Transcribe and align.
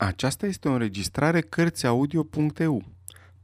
Aceasta 0.00 0.46
este 0.46 0.68
o 0.68 0.72
înregistrare 0.72 1.40
Cărțiaudio.eu. 1.40 2.84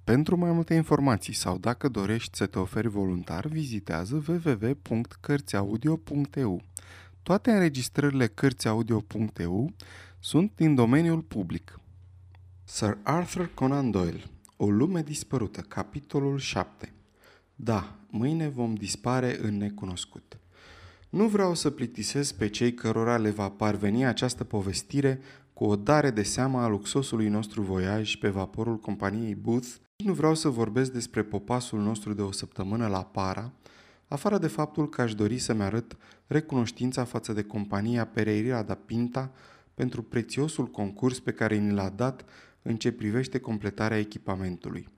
Pentru 0.05 0.37
mai 0.37 0.53
multe 0.53 0.75
informații 0.75 1.33
sau 1.33 1.59
dacă 1.59 1.89
dorești 1.89 2.37
să 2.37 2.47
te 2.47 2.59
oferi 2.59 2.89
voluntar, 2.89 3.47
vizitează 3.47 4.25
www.cărțiaudio.eu. 4.29 6.63
Toate 7.23 7.51
înregistrările 7.51 8.27
Cărțiaudio.eu 8.27 9.73
sunt 10.19 10.53
din 10.55 10.75
domeniul 10.75 11.21
public. 11.21 11.81
Sir 12.65 12.99
Arthur 13.03 13.51
Conan 13.55 13.91
Doyle 13.91 14.23
O 14.57 14.71
lume 14.71 15.03
dispărută, 15.03 15.61
capitolul 15.61 16.39
7 16.39 16.93
Da, 17.55 17.97
mâine 18.11 18.49
vom 18.49 18.75
dispare 18.75 19.39
în 19.43 19.57
necunoscut. 19.57 20.39
Nu 21.09 21.29
vreau 21.29 21.55
să 21.55 21.71
plictisesc 21.71 22.35
pe 22.35 22.49
cei 22.49 22.75
cărora 22.75 23.17
le 23.17 23.31
va 23.31 23.49
parveni 23.49 24.07
această 24.07 24.45
povestire 24.45 25.21
cu 25.57 25.65
o 25.65 25.77
dare 25.77 26.11
de 26.11 26.23
seama 26.23 26.63
a 26.63 26.69
luxosului 26.69 27.29
nostru 27.29 27.63
voiaj 27.63 28.17
pe 28.17 28.29
vaporul 28.29 28.79
companiei 28.79 29.35
Booth, 29.35 29.69
nu 29.97 30.13
vreau 30.13 30.35
să 30.35 30.49
vorbesc 30.49 30.93
despre 30.93 31.23
popasul 31.23 31.81
nostru 31.81 32.13
de 32.13 32.23
o 32.23 32.33
săptămână 32.33 32.87
la 32.87 33.05
Para, 33.05 33.53
afară 34.09 34.39
de 34.39 34.47
faptul 34.47 34.89
că 34.89 35.03
aș 35.03 35.15
dori 35.15 35.39
să-mi 35.39 35.63
arăt 35.63 35.97
recunoștința 36.27 37.05
față 37.05 37.33
de 37.33 37.43
compania 37.43 38.07
Pereira 38.07 38.63
da 38.63 38.75
Pinta 38.75 39.33
pentru 39.75 40.03
prețiosul 40.03 40.67
concurs 40.67 41.21
pe 41.21 41.33
care 41.33 41.57
ni 41.57 41.73
l-a 41.73 41.89
dat 41.89 42.25
în 42.63 42.77
ce 42.77 42.93
privește 42.93 43.39
completarea 43.39 43.99
echipamentului. 43.99 44.89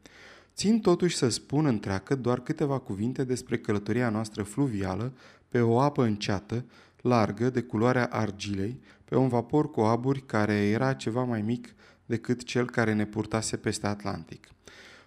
Țin 0.55 0.81
totuși 0.81 1.17
să 1.17 1.29
spun 1.29 1.67
întreagă 1.67 2.15
doar 2.15 2.41
câteva 2.41 2.79
cuvinte 2.79 3.25
despre 3.25 3.59
călătoria 3.59 4.09
noastră 4.09 4.43
fluvială 4.43 5.13
pe 5.49 5.61
o 5.61 5.81
apă 5.81 6.05
înceată, 6.05 6.65
largă, 7.01 7.51
de 7.51 7.63
culoarea 7.63 8.09
argilei, 8.11 8.81
pe 9.05 9.17
un 9.17 9.29
vapor 9.29 9.71
cu 9.71 9.81
aburi 9.81 10.21
care 10.27 10.55
era 10.55 10.93
ceva 10.93 11.25
mai 11.25 11.43
mic 11.43 11.75
decât 12.07 12.43
cel 12.43 12.71
care 12.71 12.95
ne 12.95 13.07
purtase 13.07 13.57
peste 13.57 13.87
Atlantic. 13.87 14.49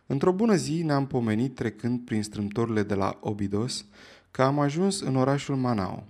Într-o 0.06 0.32
bună 0.32 0.56
zi 0.56 0.84
ne-am 0.84 1.08
pomenit 1.08 1.56
trecând 1.56 2.00
prin 2.00 2.24
strâmtorile 2.24 2.84
de 2.84 2.94
la 2.94 3.18
Obidos 3.20 3.86
că 4.32 4.42
am 4.42 4.60
ajuns 4.60 5.02
în 5.02 5.16
orașul 5.16 5.56
Manao. 5.56 6.04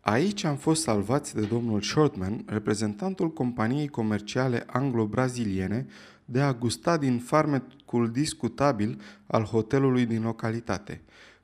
Aici 0.00 0.44
am 0.44 0.56
fost 0.56 0.82
salvați 0.82 1.34
de 1.34 1.40
domnul 1.40 1.80
Shortman, 1.80 2.42
reprezentantul 2.46 3.32
companiei 3.32 3.88
comerciale 3.88 4.64
anglo-braziliene, 4.66 5.86
de 6.24 6.40
a 6.40 6.52
gusta 6.52 6.96
din 6.96 7.18
farmecul 7.18 8.10
discutabil 8.10 9.00
al 9.26 9.44
hotelului 9.44 10.06
din 10.06 10.22
localitate. 10.22 11.00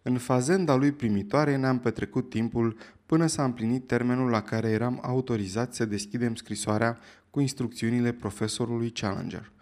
În 0.09 0.19
fazenda 0.19 0.75
lui 0.75 0.93
primitoare 0.93 1.57
ne-am 1.57 1.79
petrecut 1.79 2.31
timpul 2.31 2.77
până 3.07 3.27
s-a 3.27 3.45
împlinit 3.45 3.87
termenul 3.87 4.31
la 4.31 4.43
care 4.43 4.69
eram 4.69 5.01
autorizați 5.03 5.77
să 5.77 5.85
deschidem 5.85 6.35
scrisoarea 6.35 6.99
cu 7.31 7.41
instrucțiunile 7.41 8.13
profesorului 8.13 8.91
Challenger. 8.91 9.53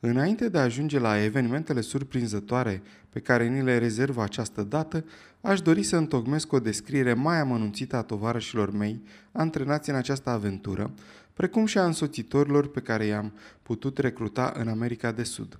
Înainte 0.00 0.48
de 0.48 0.58
a 0.58 0.62
ajunge 0.62 0.98
la 0.98 1.22
evenimentele 1.22 1.80
surprinzătoare 1.80 2.82
pe 3.10 3.20
care 3.20 3.48
ni 3.48 3.62
le 3.62 3.78
rezervă 3.78 4.22
această 4.22 4.62
dată, 4.62 5.04
aș 5.40 5.60
dori 5.60 5.82
să 5.82 5.96
întocmesc 5.96 6.52
o 6.52 6.58
descriere 6.58 7.14
mai 7.14 7.40
amănunțită 7.40 7.96
a 7.96 8.02
tovarășilor 8.02 8.70
mei 8.70 9.02
antrenați 9.32 9.90
în 9.90 9.96
această 9.96 10.30
aventură, 10.30 10.90
precum 11.34 11.66
și 11.66 11.78
a 11.78 11.84
însoțitorilor 11.84 12.68
pe 12.68 12.80
care 12.80 13.04
i-am 13.04 13.32
putut 13.62 13.98
recruta 13.98 14.52
în 14.56 14.68
America 14.68 15.12
de 15.12 15.22
Sud. 15.22 15.58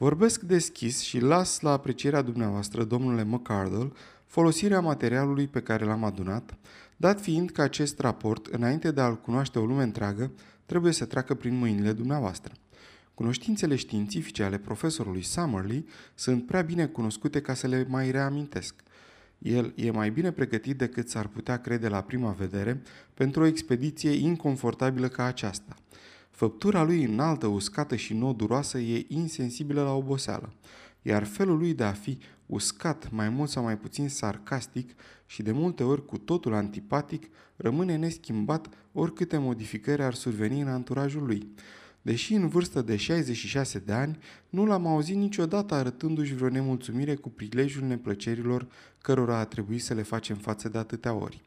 Vorbesc 0.00 0.40
deschis 0.40 1.00
și 1.00 1.18
las 1.18 1.60
la 1.60 1.70
aprecierea 1.70 2.22
dumneavoastră, 2.22 2.84
domnule 2.84 3.24
McCardle, 3.24 3.92
folosirea 4.26 4.80
materialului 4.80 5.46
pe 5.46 5.60
care 5.60 5.84
l-am 5.84 6.04
adunat, 6.04 6.56
dat 6.96 7.20
fiind 7.20 7.50
că 7.50 7.62
acest 7.62 7.98
raport, 7.98 8.46
înainte 8.46 8.90
de 8.90 9.00
a-l 9.00 9.20
cunoaște 9.20 9.58
o 9.58 9.64
lume 9.64 9.82
întreagă, 9.82 10.30
trebuie 10.66 10.92
să 10.92 11.04
treacă 11.04 11.34
prin 11.34 11.58
mâinile 11.58 11.92
dumneavoastră. 11.92 12.52
Cunoștințele 13.14 13.76
științifice 13.76 14.42
ale 14.42 14.58
profesorului 14.58 15.22
Summerlee 15.22 15.84
sunt 16.14 16.46
prea 16.46 16.62
bine 16.62 16.86
cunoscute 16.86 17.40
ca 17.40 17.54
să 17.54 17.66
le 17.66 17.86
mai 17.88 18.10
reamintesc. 18.10 18.74
El 19.38 19.72
e 19.76 19.90
mai 19.90 20.10
bine 20.10 20.32
pregătit 20.32 20.78
decât 20.78 21.08
s-ar 21.08 21.26
putea 21.26 21.58
crede 21.60 21.88
la 21.88 22.00
prima 22.00 22.30
vedere 22.30 22.82
pentru 23.14 23.42
o 23.42 23.46
expediție 23.46 24.10
inconfortabilă 24.10 25.08
ca 25.08 25.24
aceasta. 25.24 25.76
Făptura 26.40 26.82
lui 26.82 27.04
înaltă, 27.04 27.46
uscată 27.46 27.96
și 27.96 28.14
noduroasă 28.14 28.78
e 28.78 29.04
insensibilă 29.08 29.82
la 29.82 29.92
oboseală, 29.92 30.52
iar 31.02 31.24
felul 31.24 31.58
lui 31.58 31.74
de 31.74 31.84
a 31.84 31.92
fi 31.92 32.18
uscat, 32.46 33.10
mai 33.10 33.28
mult 33.28 33.50
sau 33.50 33.62
mai 33.62 33.78
puțin 33.78 34.08
sarcastic 34.08 34.90
și 35.26 35.42
de 35.42 35.52
multe 35.52 35.82
ori 35.82 36.06
cu 36.06 36.18
totul 36.18 36.54
antipatic, 36.54 37.28
rămâne 37.56 37.96
neschimbat 37.96 38.68
oricâte 38.92 39.38
modificări 39.38 40.02
ar 40.02 40.14
surveni 40.14 40.60
în 40.60 40.68
anturajul 40.68 41.26
lui. 41.26 41.48
Deși 42.02 42.34
în 42.34 42.48
vârstă 42.48 42.82
de 42.82 42.96
66 42.96 43.78
de 43.78 43.92
ani, 43.92 44.18
nu 44.48 44.66
l-am 44.66 44.86
auzit 44.86 45.16
niciodată 45.16 45.74
arătându-și 45.74 46.34
vreo 46.34 46.48
nemulțumire 46.48 47.14
cu 47.14 47.28
prilejul 47.28 47.86
neplăcerilor 47.86 48.66
cărora 48.98 49.38
a 49.38 49.44
trebuit 49.44 49.82
să 49.82 49.94
le 49.94 50.02
facem 50.02 50.36
față 50.36 50.68
de 50.68 50.78
atâtea 50.78 51.14
ori. 51.14 51.42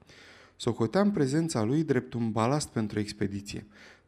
Socoteam 0.56 1.12
prezența 1.12 1.64
lui 1.64 1.84
drept 1.84 2.14
un 2.14 2.32
balast 2.32 2.68
pentru 2.68 3.00
expediție, 3.00 3.66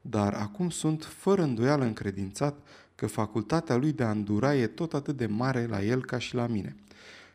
dar 0.09 0.33
acum 0.33 0.69
sunt 0.69 1.03
fără 1.03 1.41
îndoială 1.41 1.83
încredințat 1.83 2.57
că 2.95 3.07
facultatea 3.07 3.75
lui 3.75 3.91
de 3.91 4.03
a 4.03 4.11
îndura 4.11 4.55
e 4.55 4.67
tot 4.67 4.93
atât 4.93 5.17
de 5.17 5.25
mare 5.25 5.66
la 5.66 5.83
el 5.83 6.05
ca 6.05 6.17
și 6.17 6.35
la 6.35 6.47
mine. 6.47 6.75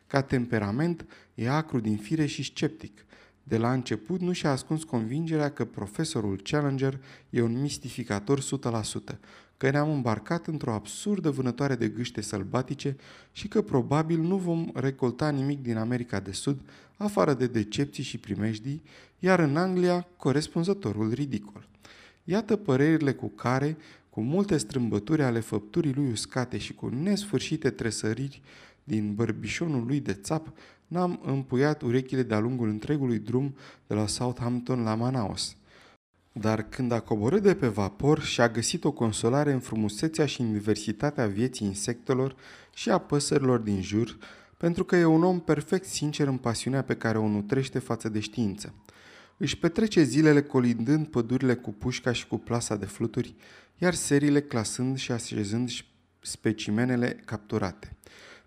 Ca 0.07 0.21
temperament, 0.21 1.05
e 1.33 1.49
acru 1.49 1.79
din 1.79 1.97
fire 1.97 2.25
și 2.25 2.43
sceptic. 2.43 3.05
De 3.43 3.57
la 3.57 3.73
început 3.73 4.19
nu 4.19 4.31
și-a 4.31 4.51
ascuns 4.51 4.83
convingerea 4.83 5.51
că 5.51 5.65
profesorul 5.65 6.41
Challenger 6.43 6.99
e 7.29 7.41
un 7.41 7.61
mistificator 7.61 8.39
100%, 8.39 8.43
că 9.57 9.69
ne-am 9.69 9.91
îmbarcat 9.91 10.47
într-o 10.47 10.73
absurdă 10.73 11.29
vânătoare 11.29 11.75
de 11.75 11.87
gâște 11.87 12.21
sălbatice 12.21 12.95
și 13.31 13.47
că 13.47 13.61
probabil 13.61 14.19
nu 14.19 14.37
vom 14.37 14.69
recolta 14.73 15.29
nimic 15.29 15.61
din 15.61 15.77
America 15.77 16.19
de 16.19 16.31
Sud, 16.31 16.61
afară 16.97 17.33
de 17.33 17.47
decepții 17.47 18.03
și 18.03 18.17
primejdii, 18.17 18.83
iar 19.19 19.39
în 19.39 19.57
Anglia 19.57 20.07
corespunzătorul 20.17 21.13
ridicol. 21.13 21.69
Iată 22.23 22.55
părerile 22.55 23.13
cu 23.13 23.27
care, 23.27 23.77
cu 24.09 24.21
multe 24.21 24.57
strâmbături 24.57 25.23
ale 25.23 25.39
făpturii 25.39 25.93
lui 25.93 26.11
uscate 26.11 26.57
și 26.57 26.73
cu 26.73 26.87
nesfârșite 26.87 27.69
tresăriri 27.69 28.41
din 28.83 29.13
bărbișonul 29.13 29.85
lui 29.85 29.99
de 29.99 30.13
țap, 30.13 30.53
n-am 30.87 31.21
împuiat 31.23 31.81
urechile 31.81 32.23
de-a 32.23 32.39
lungul 32.39 32.69
întregului 32.69 33.19
drum 33.19 33.55
de 33.87 33.93
la 33.93 34.07
Southampton 34.07 34.83
la 34.83 34.95
Manaus. 34.95 35.55
Dar 36.31 36.69
când 36.69 36.91
a 36.91 36.99
coborât 36.99 37.41
de 37.41 37.55
pe 37.55 37.67
vapor 37.67 38.21
și 38.21 38.41
a 38.41 38.49
găsit 38.49 38.83
o 38.83 38.91
consolare 38.91 39.51
în 39.51 39.59
frumusețea 39.59 40.25
și 40.25 40.41
în 40.41 40.51
diversitatea 40.51 41.27
vieții 41.27 41.67
insectelor 41.67 42.35
și 42.73 42.89
a 42.89 42.97
păsărilor 42.97 43.59
din 43.59 43.81
jur, 43.81 44.17
pentru 44.57 44.83
că 44.83 44.95
e 44.95 45.05
un 45.05 45.23
om 45.23 45.39
perfect 45.39 45.85
sincer 45.85 46.27
în 46.27 46.37
pasiunea 46.37 46.83
pe 46.83 46.95
care 46.95 47.17
o 47.17 47.27
nutrește 47.27 47.79
față 47.79 48.09
de 48.09 48.19
știință. 48.19 48.73
Își 49.41 49.57
petrece 49.57 50.03
zilele 50.03 50.41
colindând 50.41 51.07
pădurile 51.07 51.55
cu 51.55 51.71
pușca 51.71 52.11
și 52.11 52.27
cu 52.27 52.37
plasa 52.37 52.75
de 52.75 52.85
fluturi, 52.85 53.35
iar 53.77 53.93
serile 53.93 54.41
clasând 54.41 54.97
și 54.97 55.11
așezând 55.11 55.69
specimenele 56.19 57.21
capturate. 57.25 57.95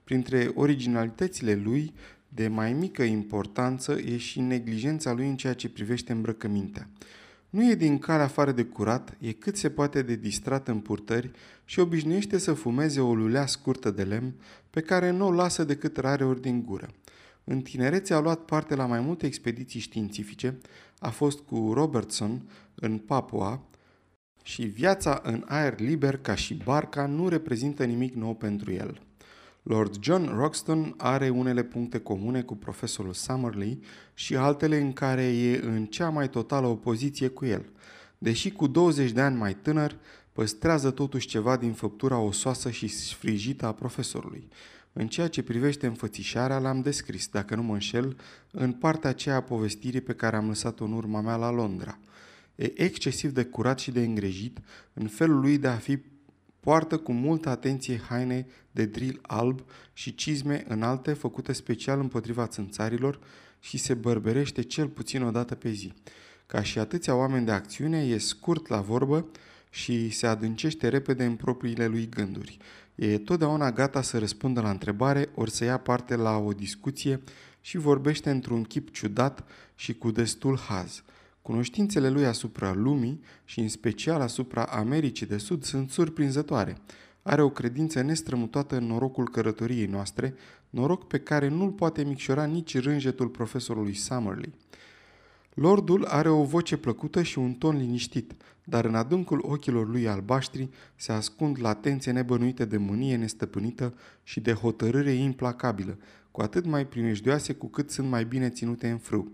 Printre 0.04 0.50
originalitățile 0.54 1.54
lui, 1.54 1.94
de 2.28 2.48
mai 2.48 2.72
mică 2.72 3.02
importanță 3.02 3.92
e 3.92 4.16
și 4.16 4.40
neglijența 4.40 5.12
lui 5.12 5.28
în 5.28 5.36
ceea 5.36 5.52
ce 5.52 5.68
privește 5.68 6.12
îmbrăcămintea. 6.12 6.88
Nu 7.50 7.70
e 7.70 7.74
din 7.74 7.98
care 7.98 8.22
afară 8.22 8.52
de 8.52 8.64
curat, 8.64 9.16
e 9.20 9.32
cât 9.32 9.56
se 9.56 9.70
poate 9.70 10.02
de 10.02 10.14
distrat 10.14 10.68
în 10.68 10.78
purtări 10.78 11.30
și 11.64 11.80
obișnuiește 11.80 12.38
să 12.38 12.52
fumeze 12.52 13.00
o 13.00 13.14
lulea 13.14 13.46
scurtă 13.46 13.90
de 13.90 14.02
lemn 14.02 14.34
pe 14.70 14.80
care 14.80 15.10
nu 15.10 15.26
o 15.26 15.32
lasă 15.32 15.64
decât 15.64 15.96
rare 15.96 16.24
ori 16.24 16.40
din 16.40 16.64
gură. 16.64 16.94
În 17.44 17.60
tinerețe 17.60 18.14
a 18.14 18.20
luat 18.20 18.44
parte 18.44 18.74
la 18.74 18.86
mai 18.86 19.00
multe 19.00 19.26
expediții 19.26 19.80
științifice, 19.80 20.58
a 20.98 21.10
fost 21.10 21.38
cu 21.38 21.72
Robertson 21.72 22.48
în 22.74 22.98
Papua 22.98 23.62
și 24.42 24.62
viața 24.62 25.20
în 25.22 25.44
aer 25.46 25.80
liber 25.80 26.16
ca 26.16 26.34
și 26.34 26.54
barca 26.54 27.06
nu 27.06 27.28
reprezintă 27.28 27.84
nimic 27.84 28.14
nou 28.14 28.34
pentru 28.34 28.72
el. 28.72 29.00
Lord 29.62 30.02
John 30.02 30.36
Roxton 30.36 30.94
are 30.96 31.28
unele 31.28 31.62
puncte 31.62 31.98
comune 31.98 32.42
cu 32.42 32.56
profesorul 32.56 33.12
Summerlee 33.12 33.78
și 34.14 34.36
altele 34.36 34.80
în 34.80 34.92
care 34.92 35.22
e 35.22 35.60
în 35.64 35.86
cea 35.86 36.08
mai 36.08 36.28
totală 36.28 36.66
opoziție 36.66 37.28
cu 37.28 37.44
el. 37.44 37.72
Deși 38.18 38.50
cu 38.50 38.66
20 38.66 39.10
de 39.10 39.20
ani 39.20 39.36
mai 39.36 39.54
tânăr, 39.54 39.96
păstrează 40.32 40.90
totuși 40.90 41.26
ceva 41.26 41.56
din 41.56 41.72
făptura 41.72 42.18
osoasă 42.18 42.70
și 42.70 42.86
sfrijită 42.86 43.66
a 43.66 43.72
profesorului. 43.72 44.48
În 44.96 45.08
ceea 45.08 45.28
ce 45.28 45.42
privește 45.42 45.86
înfățișarea, 45.86 46.58
l-am 46.58 46.80
descris, 46.80 47.28
dacă 47.28 47.54
nu 47.54 47.62
mă 47.62 47.72
înșel, 47.72 48.16
în 48.50 48.72
partea 48.72 49.10
aceea 49.10 49.36
a 49.36 49.42
povestirii 49.42 50.00
pe 50.00 50.12
care 50.12 50.36
am 50.36 50.46
lăsat-o 50.46 50.84
în 50.84 50.92
urma 50.92 51.20
mea 51.20 51.36
la 51.36 51.50
Londra. 51.50 51.98
E 52.54 52.82
excesiv 52.82 53.30
de 53.30 53.44
curat 53.44 53.78
și 53.78 53.90
de 53.90 54.00
îngrejit 54.00 54.58
în 54.92 55.08
felul 55.08 55.40
lui 55.40 55.58
de 55.58 55.68
a 55.68 55.76
fi 55.76 55.98
Poartă 56.64 56.98
cu 56.98 57.12
multă 57.12 57.48
atenție 57.48 58.00
haine 58.08 58.46
de 58.70 58.84
drill 58.84 59.18
alb 59.22 59.62
și 59.92 60.14
cizme 60.14 60.64
înalte 60.68 61.12
făcute 61.12 61.52
special 61.52 62.00
împotriva 62.00 62.46
țânțarilor 62.46 63.20
și 63.60 63.78
se 63.78 63.94
bărberește 63.94 64.62
cel 64.62 64.88
puțin 64.88 65.22
o 65.22 65.30
dată 65.30 65.54
pe 65.54 65.70
zi. 65.70 65.92
Ca 66.46 66.62
și 66.62 66.78
atâția 66.78 67.14
oameni 67.14 67.44
de 67.44 67.50
acțiune, 67.50 67.98
e 67.98 68.18
scurt 68.18 68.68
la 68.68 68.80
vorbă 68.80 69.26
și 69.70 70.10
se 70.10 70.26
adâncește 70.26 70.88
repede 70.88 71.24
în 71.24 71.34
propriile 71.34 71.86
lui 71.86 72.08
gânduri. 72.08 72.58
E 72.94 73.18
totdeauna 73.18 73.72
gata 73.72 74.02
să 74.02 74.18
răspundă 74.18 74.60
la 74.60 74.70
întrebare, 74.70 75.28
ori 75.34 75.50
să 75.50 75.64
ia 75.64 75.78
parte 75.78 76.16
la 76.16 76.36
o 76.36 76.52
discuție 76.52 77.20
și 77.60 77.76
vorbește 77.76 78.30
într-un 78.30 78.62
chip 78.62 78.90
ciudat 78.90 79.44
și 79.74 79.94
cu 79.94 80.10
destul 80.10 80.58
haz. 80.58 81.02
Cunoștințele 81.42 82.08
lui 82.08 82.26
asupra 82.26 82.72
lumii 82.72 83.20
și 83.44 83.60
în 83.60 83.68
special 83.68 84.20
asupra 84.20 84.62
Americii 84.62 85.26
de 85.26 85.36
Sud 85.36 85.64
sunt 85.64 85.90
surprinzătoare. 85.90 86.76
Are 87.22 87.42
o 87.42 87.50
credință 87.50 88.00
nestrămutată 88.00 88.76
în 88.76 88.86
norocul 88.86 89.28
cărătoriei 89.28 89.86
noastre, 89.86 90.34
noroc 90.70 91.06
pe 91.06 91.18
care 91.18 91.48
nu-l 91.48 91.70
poate 91.70 92.04
micșora 92.04 92.44
nici 92.44 92.80
rânjetul 92.80 93.28
profesorului 93.28 93.94
Summerlee. 93.94 94.52
Lordul 95.54 96.04
are 96.04 96.28
o 96.28 96.44
voce 96.44 96.76
plăcută 96.76 97.22
și 97.22 97.38
un 97.38 97.52
ton 97.52 97.76
liniștit, 97.76 98.32
dar 98.64 98.84
în 98.84 98.94
adâncul 98.94 99.40
ochilor 99.42 99.88
lui 99.88 100.08
albaștri 100.08 100.68
se 100.96 101.12
ascund 101.12 101.56
latențe 101.60 102.10
nebănuite 102.10 102.64
de 102.64 102.76
mânie 102.76 103.16
nestăpânită 103.16 103.94
și 104.22 104.40
de 104.40 104.52
hotărâre 104.52 105.10
implacabilă, 105.10 105.98
cu 106.30 106.40
atât 106.40 106.66
mai 106.66 106.86
primejdioase 106.86 107.52
cu 107.52 107.66
cât 107.66 107.90
sunt 107.90 108.08
mai 108.08 108.24
bine 108.24 108.48
ținute 108.48 108.88
în 108.88 108.98
frâu. 108.98 109.32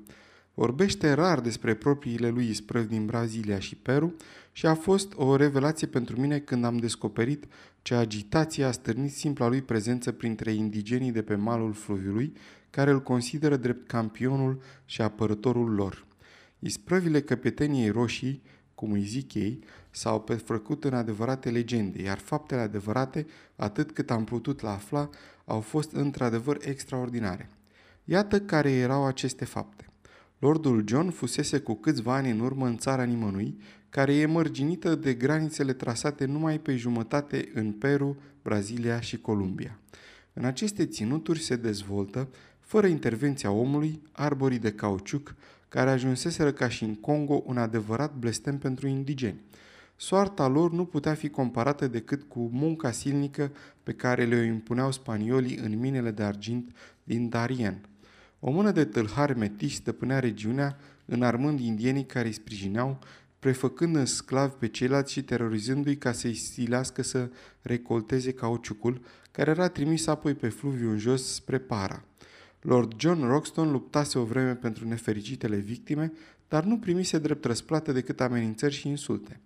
Vorbește 0.55 1.12
rar 1.12 1.40
despre 1.40 1.75
propriile 1.75 2.28
lui 2.28 2.49
isprăvi 2.49 2.88
din 2.88 3.06
Brazilia 3.06 3.58
și 3.58 3.76
Peru 3.76 4.14
și 4.52 4.67
a 4.67 4.75
fost 4.75 5.12
o 5.17 5.37
revelație 5.37 5.87
pentru 5.87 6.20
mine 6.20 6.38
când 6.38 6.64
am 6.64 6.76
descoperit 6.76 7.44
ce 7.82 7.94
agitație 7.94 8.64
a 8.64 8.70
stârnit 8.70 9.12
simpla 9.12 9.49
lui 9.49 9.62
prezență 9.62 10.12
printre 10.12 10.52
indigenii 10.52 11.12
de 11.12 11.22
pe 11.22 11.34
malul 11.34 11.72
fluviului, 11.72 12.32
care 12.70 12.90
îl 12.90 13.02
consideră 13.02 13.56
drept 13.56 13.87
campionul 13.87 14.62
și 14.84 15.02
apărătorul 15.02 15.70
lor. 15.70 16.08
Isprăvile 16.62 17.21
căpeteniei 17.21 17.91
roșii, 17.91 18.43
cum 18.75 18.93
îi 18.93 19.03
zic 19.03 19.35
ei, 19.35 19.59
s-au 19.91 20.21
perfăcut 20.21 20.85
în 20.85 20.95
adevărate 20.95 21.51
legende, 21.51 22.03
iar 22.03 22.19
faptele 22.19 22.61
adevărate, 22.61 23.27
atât 23.57 23.93
cât 23.93 24.11
am 24.11 24.25
putut 24.25 24.61
la 24.61 24.73
afla, 24.73 25.09
au 25.45 25.61
fost 25.61 25.93
într-adevăr 25.93 26.59
extraordinare. 26.61 27.51
Iată 28.05 28.41
care 28.41 28.71
erau 28.71 29.07
aceste 29.07 29.45
fapte. 29.45 29.85
Lordul 30.39 30.85
John 30.87 31.11
fusese 31.11 31.59
cu 31.59 31.75
câțiva 31.75 32.15
ani 32.15 32.31
în 32.31 32.41
urmă 32.41 32.67
în 32.67 32.77
țara 32.77 33.03
nimănui, 33.03 33.59
care 33.89 34.15
e 34.15 34.27
mărginită 34.27 34.95
de 34.95 35.15
granițele 35.15 35.73
trasate 35.73 36.25
numai 36.25 36.59
pe 36.59 36.77
jumătate 36.77 37.51
în 37.55 37.73
Peru, 37.73 38.17
Brazilia 38.43 39.01
și 39.01 39.21
Columbia. 39.21 39.79
În 40.33 40.45
aceste 40.45 40.87
ținuturi 40.87 41.41
se 41.41 41.56
dezvoltă, 41.56 42.29
fără 42.61 42.87
intervenția 42.87 43.51
omului, 43.51 44.03
arborii 44.13 44.59
de 44.59 44.73
cauciuc, 44.73 45.35
care 45.70 45.90
ajunseseră 45.90 46.52
ca 46.52 46.69
și 46.69 46.84
în 46.84 46.94
Congo 46.94 47.43
un 47.46 47.58
adevărat 47.58 48.14
blestem 48.14 48.58
pentru 48.58 48.87
indigeni. 48.87 49.40
Soarta 49.96 50.49
lor 50.49 50.72
nu 50.72 50.84
putea 50.84 51.14
fi 51.14 51.28
comparată 51.28 51.87
decât 51.87 52.22
cu 52.22 52.50
munca 52.52 52.90
silnică 52.90 53.52
pe 53.82 53.93
care 53.93 54.25
le-o 54.25 54.43
impuneau 54.43 54.93
spaniolii 54.93 55.56
în 55.56 55.78
minele 55.78 56.11
de 56.11 56.22
argint 56.22 56.70
din 57.05 57.28
Darien. 57.28 57.88
O 58.40 58.50
mână 58.50 58.70
de 58.70 58.84
tâlhari 58.84 59.38
metiși 59.38 59.76
stăpânea 59.76 60.19
regiunea, 60.19 60.76
înarmând 61.05 61.61
indienii 61.61 62.06
care 62.06 62.26
îi 62.26 62.32
sprijineau, 62.32 62.99
prefăcând 63.38 63.96
în 63.96 64.06
sclavi 64.06 64.55
pe 64.58 64.69
ceilalți 64.69 65.12
și 65.12 65.22
terorizându-i 65.22 65.96
ca 65.96 66.12
să-i 66.12 66.34
stilească 66.34 67.02
să 67.02 67.31
recolteze 67.62 68.32
cauciucul, 68.32 69.00
care 69.31 69.50
era 69.50 69.69
trimis 69.69 70.06
apoi 70.06 70.34
pe 70.34 70.49
fluviu 70.49 70.90
în 70.90 70.99
jos 70.99 71.34
spre 71.34 71.58
Para. 71.58 72.05
Lord 72.61 73.01
John 73.01 73.27
Roxton 73.27 73.71
luptase 73.71 74.19
o 74.19 74.25
vreme 74.25 74.55
pentru 74.55 74.89
nefericitele 74.89 75.57
victime, 75.57 76.12
dar 76.49 76.65
nu 76.65 76.79
primise 76.79 77.19
drept 77.19 77.45
răsplată 77.45 77.93
decât 77.93 78.21
amenințări 78.21 78.75
și 78.75 78.89
insulte. 78.89 79.41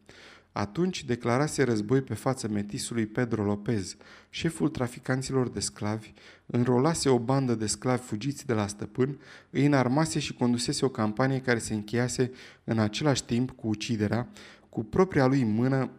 Atunci 0.52 1.04
declarase 1.04 1.62
război 1.62 2.00
pe 2.00 2.14
față 2.14 2.48
metisului 2.48 3.06
Pedro 3.06 3.44
Lopez, 3.44 3.96
șeful 4.30 4.68
traficanților 4.68 5.48
de 5.48 5.60
sclavi, 5.60 6.12
înrolase 6.46 7.08
o 7.08 7.18
bandă 7.18 7.54
de 7.54 7.66
sclavi 7.66 8.02
fugiți 8.02 8.46
de 8.46 8.52
la 8.52 8.66
stăpân, 8.66 9.18
îi 9.50 9.66
înarmase 9.66 10.18
și 10.18 10.34
condusese 10.34 10.84
o 10.84 10.88
campanie 10.88 11.40
care 11.40 11.58
se 11.58 11.74
încheiase 11.74 12.30
în 12.64 12.78
același 12.78 13.24
timp 13.24 13.50
cu 13.50 13.68
uciderea, 13.68 14.28
cu 14.68 14.84
propria 14.84 15.26
lui 15.26 15.44
mână 15.44 15.90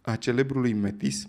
a 0.00 0.16
celebrului 0.16 0.72
metis 0.72 1.26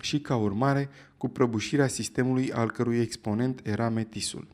și, 0.00 0.20
ca 0.20 0.36
urmare, 0.36 0.88
cu 1.16 1.28
prăbușirea 1.28 1.86
sistemului 1.86 2.52
al 2.52 2.70
cărui 2.70 2.98
exponent 2.98 3.60
era 3.64 3.88
metisul. 3.88 4.46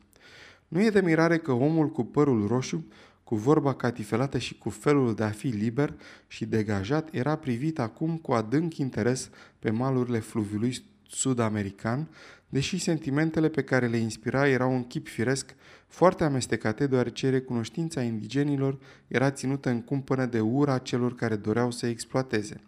Nu 0.67 0.81
e 0.81 0.89
de 0.89 1.01
mirare 1.01 1.37
că 1.37 1.51
omul 1.51 1.89
cu 1.89 2.03
părul 2.03 2.47
roșu 2.47 2.85
cu 3.23 3.35
vorba 3.35 3.73
catifelată 3.73 4.37
și 4.37 4.57
cu 4.57 4.69
felul 4.69 5.15
de 5.15 5.23
a 5.23 5.29
fi 5.29 5.47
liber 5.47 5.93
și 6.27 6.45
degajat, 6.45 7.09
era 7.11 7.35
privit 7.35 7.79
acum 7.79 8.17
cu 8.17 8.31
adânc 8.31 8.77
interes 8.77 9.29
pe 9.59 9.69
malurile 9.69 10.19
fluviului 10.19 10.83
sud-american, 11.07 12.09
deși 12.49 12.77
sentimentele 12.77 13.49
pe 13.49 13.63
care 13.63 13.87
le 13.87 13.97
inspira 13.97 14.47
erau 14.47 14.73
un 14.73 14.83
chip 14.83 15.07
firesc, 15.07 15.55
foarte 15.87 16.23
amestecate, 16.23 16.87
deoarece 16.87 17.29
recunoștința 17.29 18.01
indigenilor 18.01 18.77
era 19.07 19.31
ținută 19.31 19.69
în 19.69 19.81
cumpănă 19.81 20.25
de 20.25 20.39
ura 20.39 20.77
celor 20.77 21.15
care 21.15 21.35
doreau 21.35 21.71
să 21.71 21.85
exploateze. 21.85 22.61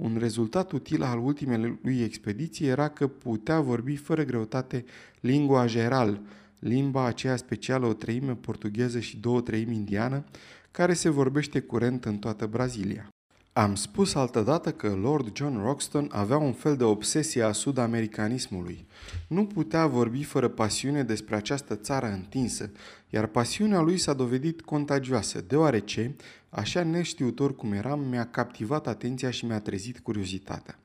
Un 0.00 0.16
rezultat 0.18 0.72
util 0.72 1.02
al 1.02 1.18
ultimei 1.18 1.78
lui 1.82 2.00
expediții 2.00 2.66
era 2.66 2.88
că 2.88 3.06
putea 3.06 3.60
vorbi 3.60 3.96
fără 3.96 4.22
greutate 4.22 4.84
lingua 5.20 5.66
geral, 5.66 6.20
limba 6.58 7.04
aceea 7.04 7.36
specială 7.36 7.86
o 7.86 7.92
treime 7.92 8.34
portugheză 8.34 9.00
și 9.00 9.16
două 9.16 9.40
treimi 9.40 9.74
indiană, 9.74 10.24
care 10.70 10.92
se 10.92 11.08
vorbește 11.08 11.60
curent 11.60 12.04
în 12.04 12.18
toată 12.18 12.46
Brazilia. 12.46 13.08
Am 13.52 13.74
spus 13.74 14.14
altădată 14.14 14.72
că 14.72 14.88
Lord 14.88 15.36
John 15.36 15.60
Roxton 15.62 16.08
avea 16.12 16.36
un 16.36 16.52
fel 16.52 16.76
de 16.76 16.84
obsesie 16.84 17.42
a 17.42 17.52
sud-americanismului. 17.52 18.86
Nu 19.28 19.46
putea 19.46 19.86
vorbi 19.86 20.22
fără 20.22 20.48
pasiune 20.48 21.02
despre 21.02 21.36
această 21.36 21.74
țară 21.74 22.06
întinsă, 22.06 22.70
iar 23.08 23.26
pasiunea 23.26 23.80
lui 23.80 23.98
s-a 23.98 24.12
dovedit 24.12 24.60
contagioasă, 24.60 25.44
deoarece, 25.48 26.16
așa 26.50 26.82
neștiutor 26.82 27.56
cum 27.56 27.72
eram, 27.72 28.00
mi-a 28.00 28.26
captivat 28.26 28.86
atenția 28.86 29.30
și 29.30 29.44
mi-a 29.44 29.60
trezit 29.60 29.98
curiozitatea. 29.98 30.78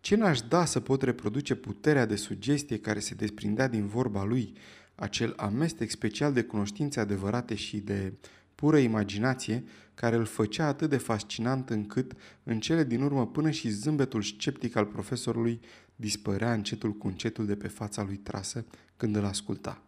Ce 0.00 0.16
n-aș 0.16 0.40
da 0.40 0.64
să 0.64 0.80
pot 0.80 1.02
reproduce 1.02 1.54
puterea 1.54 2.06
de 2.06 2.16
sugestie 2.16 2.78
care 2.78 2.98
se 2.98 3.14
desprindea 3.14 3.68
din 3.68 3.86
vorba 3.86 4.24
lui, 4.24 4.52
acel 4.94 5.34
amestec 5.36 5.90
special 5.90 6.32
de 6.32 6.42
cunoștințe 6.42 7.00
adevărate 7.00 7.54
și 7.54 7.76
de 7.76 8.12
pură 8.54 8.78
imaginație 8.78 9.64
care 9.94 10.16
îl 10.16 10.24
făcea 10.24 10.66
atât 10.66 10.90
de 10.90 10.96
fascinant 10.96 11.70
încât, 11.70 12.12
în 12.42 12.60
cele 12.60 12.84
din 12.84 13.02
urmă, 13.02 13.26
până 13.26 13.50
și 13.50 13.68
zâmbetul 13.68 14.22
sceptic 14.22 14.76
al 14.76 14.86
profesorului 14.86 15.60
dispărea 15.96 16.52
încetul 16.52 16.92
cu 16.92 17.06
încetul 17.06 17.46
de 17.46 17.54
pe 17.54 17.68
fața 17.68 18.02
lui 18.02 18.16
trasă 18.16 18.64
când 18.96 19.16
îl 19.16 19.24
asculta. 19.24 19.82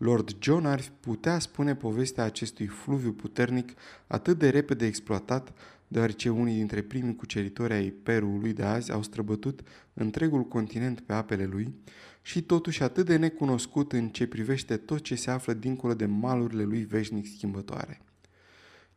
Lord 0.00 0.36
John 0.38 0.66
ar 0.66 0.82
putea 1.00 1.38
spune 1.38 1.74
povestea 1.74 2.24
acestui 2.24 2.66
fluviu 2.66 3.12
puternic 3.12 3.72
atât 4.06 4.38
de 4.38 4.48
repede 4.48 4.86
exploatat, 4.86 5.52
deoarece 5.88 6.30
unii 6.30 6.54
dintre 6.54 6.82
primii 6.82 7.16
cuceritori 7.16 7.72
ai 7.72 7.90
Perului 7.90 8.52
de 8.52 8.62
azi 8.62 8.92
au 8.92 9.02
străbătut 9.02 9.60
întregul 9.94 10.42
continent 10.42 11.00
pe 11.00 11.12
apele 11.12 11.44
lui, 11.44 11.74
și 12.22 12.42
totuși 12.42 12.82
atât 12.82 13.06
de 13.06 13.16
necunoscut 13.16 13.92
în 13.92 14.08
ce 14.08 14.26
privește 14.26 14.76
tot 14.76 15.00
ce 15.00 15.14
se 15.14 15.30
află 15.30 15.52
dincolo 15.52 15.94
de 15.94 16.06
malurile 16.06 16.62
lui 16.62 16.84
veșnic 16.84 17.26
schimbătoare. 17.26 18.00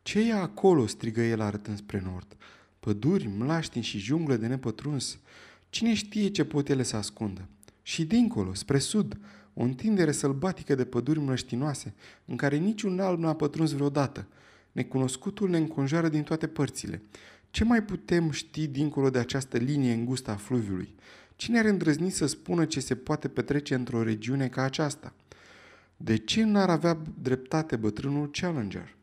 Ce 0.02 0.20
e 0.20 0.34
acolo?" 0.34 0.86
strigă 0.88 1.22
el 1.22 1.42
arătând 1.42 1.78
spre 1.78 2.02
nord. 2.06 2.38
Păduri, 2.80 3.28
mlaștini 3.28 3.84
și 3.84 3.98
junglă 3.98 4.36
de 4.36 4.48
nepătruns. 4.48 5.20
Cine 5.70 5.94
știe 5.94 6.30
ce 6.30 6.46
pot 6.46 6.70
ele 6.70 6.84
să 6.84 6.96
ascundă? 6.96 7.48
Și 7.82 8.06
dincolo, 8.06 8.54
spre 8.54 8.78
sud, 8.78 9.18
o 9.54 9.64
întindere 9.64 10.12
sălbatică 10.12 10.76
de 10.76 10.86
păduri 10.86 11.20
mlăștinoase, 11.20 11.94
în 12.26 12.36
care 12.36 12.58
niciun 12.58 13.00
alb 13.00 13.20
nu 13.20 13.28
a 13.28 13.36
pătruns 13.36 13.72
vreodată. 13.72 14.28
Necunoscutul 14.72 15.50
ne 15.50 15.58
înconjoară 15.58 16.10
din 16.10 16.24
toate 16.24 16.48
părțile. 16.48 17.02
Ce 17.52 17.64
mai 17.64 17.84
putem 17.84 18.32
ști 18.32 18.68
dincolo 18.68 19.10
de 19.10 19.20
această 19.20 19.58
linie 19.58 19.94
îngustă 19.94 20.32
a 20.32 20.36
fluviului? 20.36 20.96
Cine 21.36 21.60
ar 21.60 21.66
îndrăzni 21.66 22.10
să 22.10 22.26
spună 22.26 22.66
ce 22.66 22.80
se 22.80 22.96
poate 22.96 23.28
petrece 23.28 23.76
într-o 23.76 24.04
regiune 24.04 24.48
ca 24.48 24.62
aceasta? 24.62 25.14
De 25.98 26.18
ce 26.18 26.44
n-ar 26.44 26.70
avea 26.70 27.02
dreptate 27.22 27.76
bătrânul 27.76 28.30
Challenger? 28.32 28.96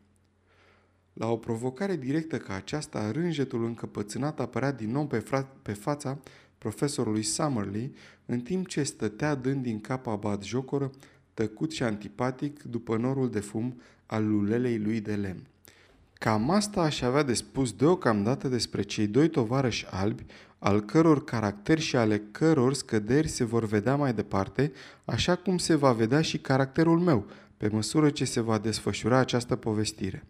La 1.13 1.27
o 1.27 1.37
provocare 1.37 1.95
directă 1.95 2.37
ca 2.37 2.53
aceasta, 2.53 3.11
rânjetul 3.11 3.65
încăpățânat 3.65 4.39
apărea 4.39 4.71
din 4.71 4.91
nou 4.91 5.07
pe, 5.07 5.23
fra- 5.23 5.61
pe 5.61 5.73
fața 5.73 6.19
profesorului 6.61 7.23
Summerlee, 7.23 7.91
în 8.25 8.39
timp 8.39 8.67
ce 8.67 8.83
stătea 8.83 9.35
dând 9.35 9.63
din 9.63 9.81
cap 9.81 10.07
jocoră, 10.43 10.91
tăcut 11.33 11.71
și 11.71 11.83
antipatic, 11.83 12.63
după 12.63 12.97
norul 12.97 13.29
de 13.29 13.39
fum 13.39 13.81
al 14.05 14.27
lulelei 14.27 14.79
lui 14.79 14.99
de 14.99 15.13
lemn. 15.13 15.47
Cam 16.13 16.49
asta 16.49 16.81
aș 16.81 17.01
avea 17.01 17.23
de 17.23 17.33
spus 17.33 17.71
deocamdată 17.71 18.47
despre 18.47 18.81
cei 18.81 19.07
doi 19.07 19.29
tovarăși 19.29 19.85
albi, 19.89 20.25
al 20.59 20.81
căror 20.81 21.23
caracter 21.23 21.79
și 21.79 21.95
ale 21.95 22.21
căror 22.31 22.73
scăderi 22.73 23.27
se 23.27 23.43
vor 23.43 23.65
vedea 23.65 23.95
mai 23.95 24.13
departe, 24.13 24.71
așa 25.05 25.35
cum 25.35 25.57
se 25.57 25.75
va 25.75 25.91
vedea 25.91 26.21
și 26.21 26.37
caracterul 26.37 26.99
meu, 26.99 27.25
pe 27.57 27.67
măsură 27.67 28.09
ce 28.09 28.25
se 28.25 28.39
va 28.39 28.57
desfășura 28.57 29.17
această 29.17 29.55
povestire. 29.55 30.23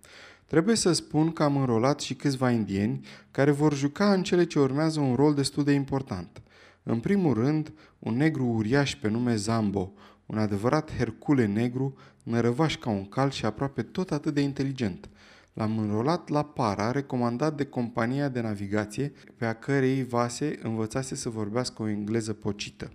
Trebuie 0.51 0.75
să 0.75 0.91
spun 0.91 1.31
că 1.31 1.43
am 1.43 1.57
înrolat 1.57 1.99
și 1.99 2.13
câțiva 2.13 2.51
indieni 2.51 3.05
care 3.31 3.51
vor 3.51 3.73
juca 3.73 4.13
în 4.13 4.23
cele 4.23 4.45
ce 4.45 4.59
urmează 4.59 4.99
un 4.99 5.15
rol 5.15 5.33
destul 5.33 5.63
de 5.63 5.71
important. 5.71 6.41
În 6.83 6.99
primul 6.99 7.33
rând, 7.33 7.73
un 7.99 8.17
negru 8.17 8.45
uriaș 8.45 8.95
pe 8.95 9.07
nume 9.07 9.35
Zambo, 9.35 9.93
un 10.25 10.37
adevărat 10.37 10.95
Hercule 10.97 11.45
negru, 11.45 11.95
nărăvaș 12.23 12.77
ca 12.77 12.89
un 12.89 13.05
cal 13.05 13.29
și 13.29 13.45
aproape 13.45 13.81
tot 13.81 14.11
atât 14.11 14.33
de 14.33 14.41
inteligent. 14.41 15.09
L-am 15.53 15.77
înrolat 15.77 16.29
la 16.29 16.43
para, 16.43 16.91
recomandat 16.91 17.55
de 17.55 17.65
compania 17.65 18.29
de 18.29 18.41
navigație, 18.41 19.13
pe 19.37 19.45
a 19.45 19.53
cărei 19.53 20.03
vase 20.03 20.59
învățase 20.63 21.15
să 21.15 21.29
vorbească 21.29 21.81
o 21.81 21.89
engleză 21.89 22.33
pocită. 22.33 22.91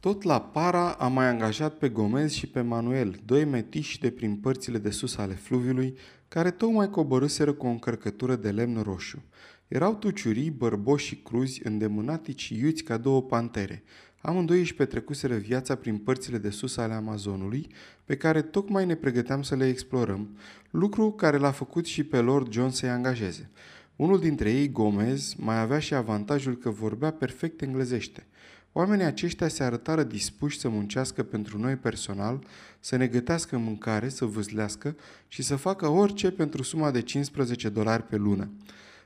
Tot 0.00 0.22
la 0.22 0.40
para 0.40 0.90
am 0.90 1.12
mai 1.12 1.26
angajat 1.26 1.74
pe 1.74 1.88
Gomez 1.88 2.32
și 2.32 2.46
pe 2.46 2.60
Manuel, 2.60 3.20
doi 3.24 3.44
metiși 3.44 4.00
de 4.00 4.10
prin 4.10 4.36
părțile 4.36 4.78
de 4.78 4.90
sus 4.90 5.16
ale 5.16 5.34
fluviului, 5.34 5.96
care 6.28 6.50
tocmai 6.50 6.90
coborâseră 6.90 7.52
cu 7.52 7.66
o 7.66 7.70
încărcătură 7.70 8.36
de 8.36 8.50
lemn 8.50 8.82
roșu. 8.82 9.22
Erau 9.68 9.94
tuciurii, 9.94 10.50
bărboși 10.50 11.06
și 11.06 11.16
cruzi, 11.16 11.60
îndemânatici 11.64 12.40
și 12.40 12.58
iuți 12.58 12.82
ca 12.82 12.96
două 12.96 13.22
pantere. 13.22 13.82
Amândoi 14.20 14.58
își 14.58 14.74
petrecuseră 14.74 15.34
viața 15.34 15.74
prin 15.74 15.98
părțile 15.98 16.38
de 16.38 16.50
sus 16.50 16.76
ale 16.76 16.92
Amazonului, 16.92 17.66
pe 18.04 18.16
care 18.16 18.42
tocmai 18.42 18.86
ne 18.86 18.94
pregăteam 18.94 19.42
să 19.42 19.54
le 19.56 19.68
explorăm, 19.68 20.36
lucru 20.70 21.12
care 21.12 21.36
l-a 21.36 21.50
făcut 21.50 21.86
și 21.86 22.04
pe 22.04 22.18
Lord 22.18 22.52
John 22.52 22.68
să-i 22.68 22.88
angajeze. 22.88 23.50
Unul 23.96 24.20
dintre 24.20 24.50
ei, 24.50 24.70
Gomez, 24.70 25.34
mai 25.36 25.60
avea 25.60 25.78
și 25.78 25.94
avantajul 25.94 26.56
că 26.56 26.70
vorbea 26.70 27.10
perfect 27.10 27.62
englezește– 27.62 28.26
Oamenii 28.78 29.04
aceștia 29.04 29.48
se 29.48 29.62
arătară 29.62 30.02
dispuși 30.02 30.58
să 30.58 30.68
muncească 30.68 31.22
pentru 31.22 31.58
noi 31.58 31.76
personal, 31.76 32.44
să 32.86 32.96
ne 32.96 33.06
gătească 33.06 33.58
mâncare, 33.58 34.08
să 34.08 34.24
vâzlească 34.24 34.96
și 35.28 35.42
să 35.42 35.56
facă 35.56 35.88
orice 35.88 36.30
pentru 36.30 36.62
suma 36.62 36.90
de 36.90 37.02
15 37.02 37.68
dolari 37.68 38.02
pe 38.02 38.16
lună. 38.16 38.50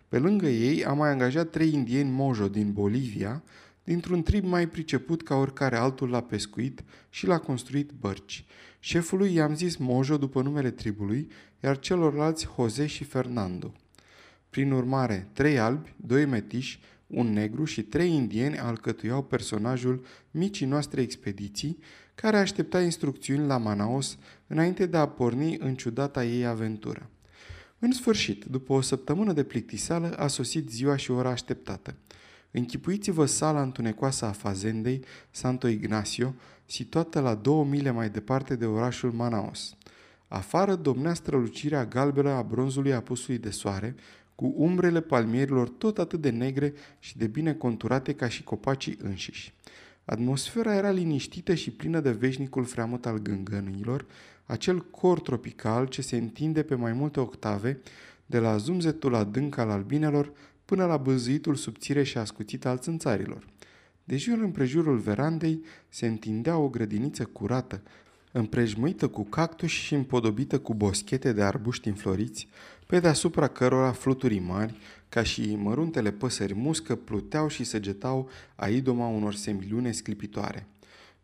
Pe 0.08 0.18
lângă 0.18 0.46
ei 0.46 0.84
am 0.84 0.96
mai 0.96 1.10
angajat 1.10 1.50
trei 1.50 1.72
indieni 1.72 2.10
mojo 2.10 2.48
din 2.48 2.72
Bolivia, 2.72 3.42
dintr-un 3.84 4.22
trib 4.22 4.44
mai 4.44 4.68
priceput 4.68 5.22
ca 5.22 5.34
oricare 5.34 5.76
altul 5.76 6.08
la 6.08 6.22
pescuit 6.22 6.84
și 7.10 7.26
l-a 7.26 7.38
construit 7.38 7.90
bărci. 8.00 8.44
Șefului 8.80 9.34
i-am 9.34 9.54
zis 9.54 9.76
mojo 9.76 10.16
după 10.16 10.42
numele 10.42 10.70
tribului, 10.70 11.30
iar 11.60 11.78
celorlalți 11.78 12.48
Jose 12.56 12.86
și 12.86 13.04
Fernando. 13.04 13.74
Prin 14.50 14.72
urmare, 14.72 15.28
trei 15.32 15.58
albi, 15.58 15.94
doi 15.96 16.24
metiși, 16.24 16.80
un 17.06 17.32
negru 17.32 17.64
și 17.64 17.82
trei 17.82 18.12
indieni 18.12 18.58
alcătuiau 18.58 19.22
personajul 19.22 20.04
micii 20.30 20.66
noastre 20.66 21.00
expediții, 21.00 21.78
care 22.20 22.38
aștepta 22.38 22.82
instrucțiuni 22.82 23.46
la 23.46 23.56
Manaos 23.56 24.18
înainte 24.46 24.86
de 24.86 24.96
a 24.96 25.08
porni 25.08 25.56
în 25.58 25.74
ciudata 25.74 26.24
ei 26.24 26.46
aventură. 26.46 27.10
În 27.78 27.92
sfârșit, 27.92 28.44
după 28.44 28.72
o 28.72 28.80
săptămână 28.80 29.32
de 29.32 29.42
plictiseală, 29.42 30.16
a 30.16 30.26
sosit 30.26 30.70
ziua 30.70 30.96
și 30.96 31.10
ora 31.10 31.28
așteptată. 31.28 31.94
Închipuiți-vă 32.50 33.26
sala 33.26 33.62
întunecoasă 33.62 34.24
a 34.24 34.30
fazendei 34.30 35.04
Santo 35.30 35.68
Ignacio, 35.68 36.34
situată 36.66 37.20
la 37.20 37.34
două 37.34 37.64
mile 37.64 37.90
mai 37.90 38.10
departe 38.10 38.56
de 38.56 38.66
orașul 38.66 39.12
Manaos. 39.12 39.76
Afară 40.28 40.74
domnea 40.74 41.14
strălucirea 41.14 41.86
galbenă 41.86 42.30
a 42.30 42.42
bronzului 42.42 42.92
apusului 42.92 43.38
de 43.38 43.50
soare, 43.50 43.94
cu 44.34 44.54
umbrele 44.56 45.00
palmierilor 45.00 45.68
tot 45.68 45.98
atât 45.98 46.20
de 46.20 46.30
negre 46.30 46.72
și 46.98 47.16
de 47.16 47.26
bine 47.26 47.54
conturate 47.54 48.14
ca 48.14 48.28
și 48.28 48.42
copacii 48.42 48.98
înșiși. 49.02 49.54
Atmosfera 50.10 50.74
era 50.74 50.90
liniștită 50.90 51.54
și 51.54 51.70
plină 51.70 52.00
de 52.00 52.10
veșnicul 52.10 52.64
freamăt 52.64 53.06
al 53.06 53.18
gângănilor, 53.18 54.06
acel 54.44 54.80
cor 54.90 55.20
tropical 55.20 55.86
ce 55.86 56.02
se 56.02 56.16
întinde 56.16 56.62
pe 56.62 56.74
mai 56.74 56.92
multe 56.92 57.20
octave, 57.20 57.80
de 58.26 58.38
la 58.38 58.56
zumzetul 58.56 59.14
adânc 59.14 59.56
al 59.56 59.70
albinelor 59.70 60.32
până 60.64 60.86
la 60.86 60.96
băzuitul 60.96 61.54
subțire 61.54 62.02
și 62.02 62.18
ascuțit 62.18 62.66
al 62.66 62.78
țânțarilor. 62.78 63.46
De 64.04 64.16
jur 64.16 64.38
împrejurul 64.38 64.98
verandei 64.98 65.64
se 65.88 66.06
întindea 66.06 66.56
o 66.56 66.68
grădiniță 66.68 67.24
curată, 67.24 67.82
împrejmuită 68.32 69.08
cu 69.08 69.22
cactus 69.22 69.70
și 69.70 69.94
împodobită 69.94 70.58
cu 70.58 70.74
boschete 70.74 71.32
de 71.32 71.42
arbuști 71.42 71.88
înfloriți, 71.88 72.48
pe 72.86 73.00
deasupra 73.00 73.48
cărora 73.48 73.92
fluturii 73.92 74.40
mari, 74.40 74.76
ca 75.10 75.22
și 75.22 75.56
măruntele 75.56 76.12
păsări 76.12 76.54
muscă, 76.54 76.94
pluteau 76.94 77.48
și 77.48 77.64
săgetau 77.64 78.28
a 78.54 78.68
idoma 78.68 79.06
unor 79.06 79.34
semilune 79.34 79.92
sclipitoare. 79.92 80.66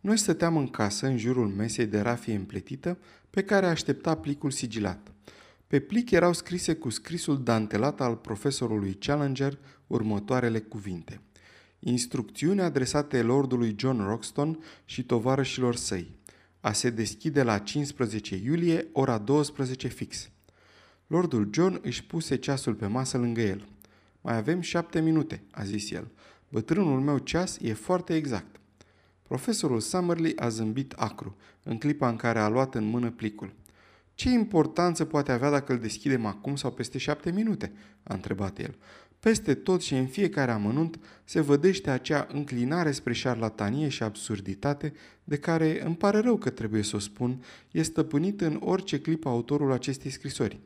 Noi 0.00 0.19
stăteam 0.19 0.57
în 0.57 0.69
casă, 0.69 1.07
în 1.07 1.19
jurul 1.19 1.49
mesei 1.49 1.87
de 1.87 2.00
rafie 2.00 2.35
împletită, 2.35 2.99
pe 3.31 3.43
care 3.43 3.66
aștepta 3.66 4.14
plicul 4.14 4.50
sigilat. 4.50 5.12
Pe 5.66 5.81
plic 5.81 6.11
erau 6.11 6.33
scrise 6.33 6.75
cu 6.75 6.88
scrisul 6.88 7.43
dantelat 7.43 8.00
al 8.00 8.16
profesorului 8.16 8.95
Challenger 8.95 9.59
următoarele 9.87 10.59
cuvinte. 10.61 11.21
Instrucțiuni 11.78 12.61
adresate 12.61 13.23
lordului 13.23 13.75
John 13.78 14.02
Roxton 14.02 14.59
și 14.85 15.05
tovarășilor 15.05 15.76
săi. 15.76 16.19
A 16.61 16.73
se 16.73 16.90
deschide 16.90 17.43
la 17.43 17.59
15 17.59 18.37
iulie, 18.37 18.87
ora 18.93 19.19
12 19.19 19.88
fix. 19.88 20.31
Lordul 21.07 21.49
John 21.52 21.78
își 21.83 22.05
puse 22.05 22.37
ceasul 22.37 22.75
pe 22.75 22.87
masă 22.87 23.19
lângă 23.19 23.40
el. 23.40 23.69
Mai 24.26 24.37
avem 24.37 24.61
șapte 24.61 25.00
minute, 25.00 25.42
a 25.50 25.64
zis 25.64 25.90
el. 25.90 26.11
Bătrânul 26.49 27.00
meu 27.00 27.18
ceas 27.18 27.59
e 27.61 27.73
foarte 27.73 28.14
exact. 28.14 28.61
Profesorul 29.23 29.80
Summerly 29.80 30.37
a 30.37 30.49
zâmbit 30.49 30.92
acru, 30.92 31.37
în 31.62 31.78
clipa 31.78 32.09
în 32.09 32.16
care 32.16 32.38
a 32.38 32.49
luat 32.49 32.75
în 32.75 32.85
mână 32.85 33.11
plicul. 33.11 33.52
Ce 34.14 34.30
importanță 34.30 35.04
poate 35.04 35.33
avea 35.33 35.50
dacă 35.50 35.73
îl 35.73 35.78
deschidem 35.78 36.26
acum 36.26 36.56
sau 36.56 36.73
peste 36.73 36.99
șapte 36.99 37.30
minute? 37.30 37.73
a 38.02 38.14
întrebat 38.14 38.59
el. 38.59 38.76
Peste 39.21 39.54
tot 39.54 39.83
și 39.83 39.95
în 39.95 40.06
fiecare 40.06 40.50
amănunt 40.50 40.99
se 41.25 41.40
vădește 41.40 41.90
acea 41.90 42.26
înclinare 42.33 42.90
spre 42.90 43.12
șarlatanie 43.12 43.88
și 43.88 44.02
absurditate 44.02 44.92
de 45.25 45.37
care, 45.37 45.85
îmi 45.85 45.97
pare 45.97 46.18
rău 46.18 46.37
că 46.37 46.50
trebuie 46.50 46.83
să 46.83 46.97
o 46.97 46.99
spun, 46.99 47.45
e 47.71 47.83
stăpânit 47.83 48.40
în 48.40 48.61
orice 48.61 49.00
clip 49.00 49.26
autorul 49.26 49.73
acestei 49.73 50.11
scrisori. 50.11 50.61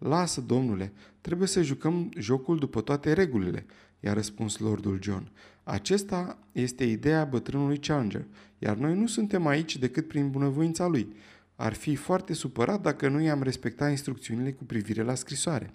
Lasă, 0.00 0.40
domnule, 0.40 0.92
trebuie 1.20 1.48
să 1.48 1.62
jucăm 1.62 2.10
jocul 2.18 2.58
după 2.58 2.80
toate 2.80 3.12
regulile, 3.12 3.66
i-a 4.00 4.12
răspuns 4.12 4.58
Lordul 4.58 4.98
John. 5.02 5.30
Acesta 5.64 6.38
este 6.52 6.84
ideea 6.84 7.24
bătrânului 7.24 7.78
Challenger, 7.78 8.26
iar 8.58 8.76
noi 8.76 8.94
nu 8.94 9.06
suntem 9.06 9.46
aici 9.46 9.78
decât 9.78 10.08
prin 10.08 10.30
bunăvoința 10.30 10.86
lui. 10.86 11.14
Ar 11.56 11.72
fi 11.72 11.94
foarte 11.94 12.32
supărat 12.32 12.80
dacă 12.80 13.08
nu 13.08 13.20
i-am 13.20 13.42
respectat 13.42 13.90
instrucțiunile 13.90 14.52
cu 14.52 14.64
privire 14.64 15.02
la 15.02 15.14
scrisoare. 15.14 15.72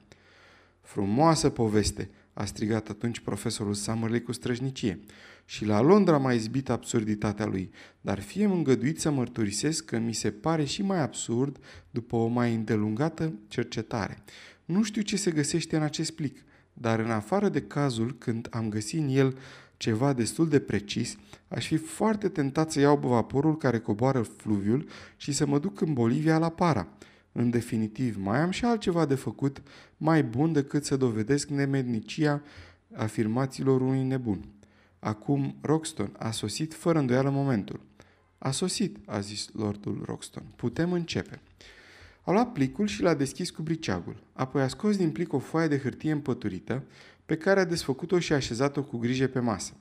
Frumoasă 0.81 1.49
poveste, 1.49 2.09
a 2.37 2.45
strigat 2.45 2.89
atunci 2.89 3.19
profesorul 3.19 3.73
Summerley 3.73 4.21
cu 4.21 4.31
străjnicie. 4.31 4.99
Și 5.45 5.65
la 5.65 5.81
Londra 5.81 6.17
m-a 6.17 6.33
izbit 6.33 6.69
absurditatea 6.69 7.45
lui, 7.45 7.71
dar 8.01 8.19
fie 8.19 8.45
îngăduit 8.45 8.99
să 8.99 9.11
mărturisesc 9.11 9.85
că 9.85 9.97
mi 9.97 10.13
se 10.13 10.31
pare 10.31 10.63
și 10.63 10.81
mai 10.81 11.01
absurd 11.01 11.57
după 11.89 12.15
o 12.15 12.27
mai 12.27 12.53
îndelungată 12.53 13.33
cercetare. 13.47 14.23
Nu 14.65 14.83
știu 14.83 15.01
ce 15.01 15.15
se 15.17 15.31
găsește 15.31 15.75
în 15.75 15.81
acest 15.81 16.11
plic, 16.11 16.43
dar 16.73 16.99
în 16.99 17.11
afară 17.11 17.49
de 17.49 17.61
cazul 17.61 18.15
când 18.17 18.47
am 18.51 18.69
găsit 18.69 18.99
în 18.99 19.09
el 19.09 19.37
ceva 19.77 20.13
destul 20.13 20.49
de 20.49 20.59
precis, 20.59 21.17
aș 21.47 21.67
fi 21.67 21.77
foarte 21.77 22.29
tentat 22.29 22.71
să 22.71 22.79
iau 22.79 22.97
vaporul 22.97 23.57
care 23.57 23.79
coboară 23.79 24.21
fluviul 24.21 24.87
și 25.17 25.31
să 25.31 25.45
mă 25.45 25.59
duc 25.59 25.81
în 25.81 25.93
Bolivia 25.93 26.37
la 26.37 26.49
Para. 26.49 26.87
În 27.37 27.49
definitiv, 27.49 28.17
mai 28.17 28.39
am 28.39 28.49
și 28.49 28.65
altceva 28.65 29.05
de 29.05 29.15
făcut 29.15 29.61
mai 29.97 30.23
bun 30.23 30.53
decât 30.53 30.85
să 30.85 30.97
dovedesc 30.97 31.49
nemednicia 31.49 32.41
afirmațiilor 32.93 33.81
unui 33.81 34.03
nebun. 34.03 34.45
Acum 34.99 35.55
Roxton 35.61 36.15
a 36.17 36.31
sosit 36.31 36.73
fără 36.73 36.99
îndoială 36.99 37.29
momentul. 37.29 37.79
A 38.37 38.51
sosit, 38.51 38.97
a 39.05 39.19
zis 39.19 39.49
Lordul 39.53 40.03
Roxton. 40.05 40.43
Putem 40.55 40.91
începe. 40.91 41.41
A 42.21 42.31
luat 42.31 42.51
plicul 42.51 42.87
și 42.87 43.01
l-a 43.01 43.13
deschis 43.13 43.49
cu 43.49 43.61
briceagul. 43.61 44.23
Apoi 44.33 44.61
a 44.61 44.67
scos 44.67 44.97
din 44.97 45.11
plic 45.11 45.33
o 45.33 45.39
foaie 45.39 45.67
de 45.67 45.79
hârtie 45.79 46.11
împăturită, 46.11 46.83
pe 47.25 47.37
care 47.37 47.59
a 47.59 47.65
desfăcut-o 47.65 48.19
și 48.19 48.33
a 48.33 48.35
așezat-o 48.35 48.83
cu 48.83 48.97
grijă 48.97 49.27
pe 49.27 49.39
masă. 49.39 49.73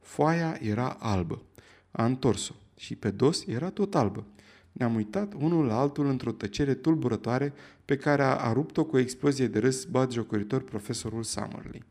Foaia 0.00 0.58
era 0.60 0.88
albă. 0.88 1.42
A 1.90 2.04
întors-o 2.04 2.54
și 2.76 2.94
pe 2.94 3.10
dos 3.10 3.46
era 3.46 3.70
tot 3.70 3.94
albă. 3.94 4.26
Ne-am 4.72 4.94
uitat 4.94 5.32
unul 5.38 5.64
la 5.64 5.78
altul 5.78 6.06
într-o 6.06 6.32
tăcere 6.32 6.74
tulburătoare 6.74 7.52
pe 7.84 7.96
care 7.96 8.22
a, 8.22 8.34
a 8.34 8.52
rupt-o 8.52 8.84
cu 8.84 8.96
o 8.96 8.98
explozie 8.98 9.46
de 9.46 9.58
râs 9.58 9.86
jocoritor 10.10 10.62
profesorul 10.62 11.22
Summerley. 11.22 11.82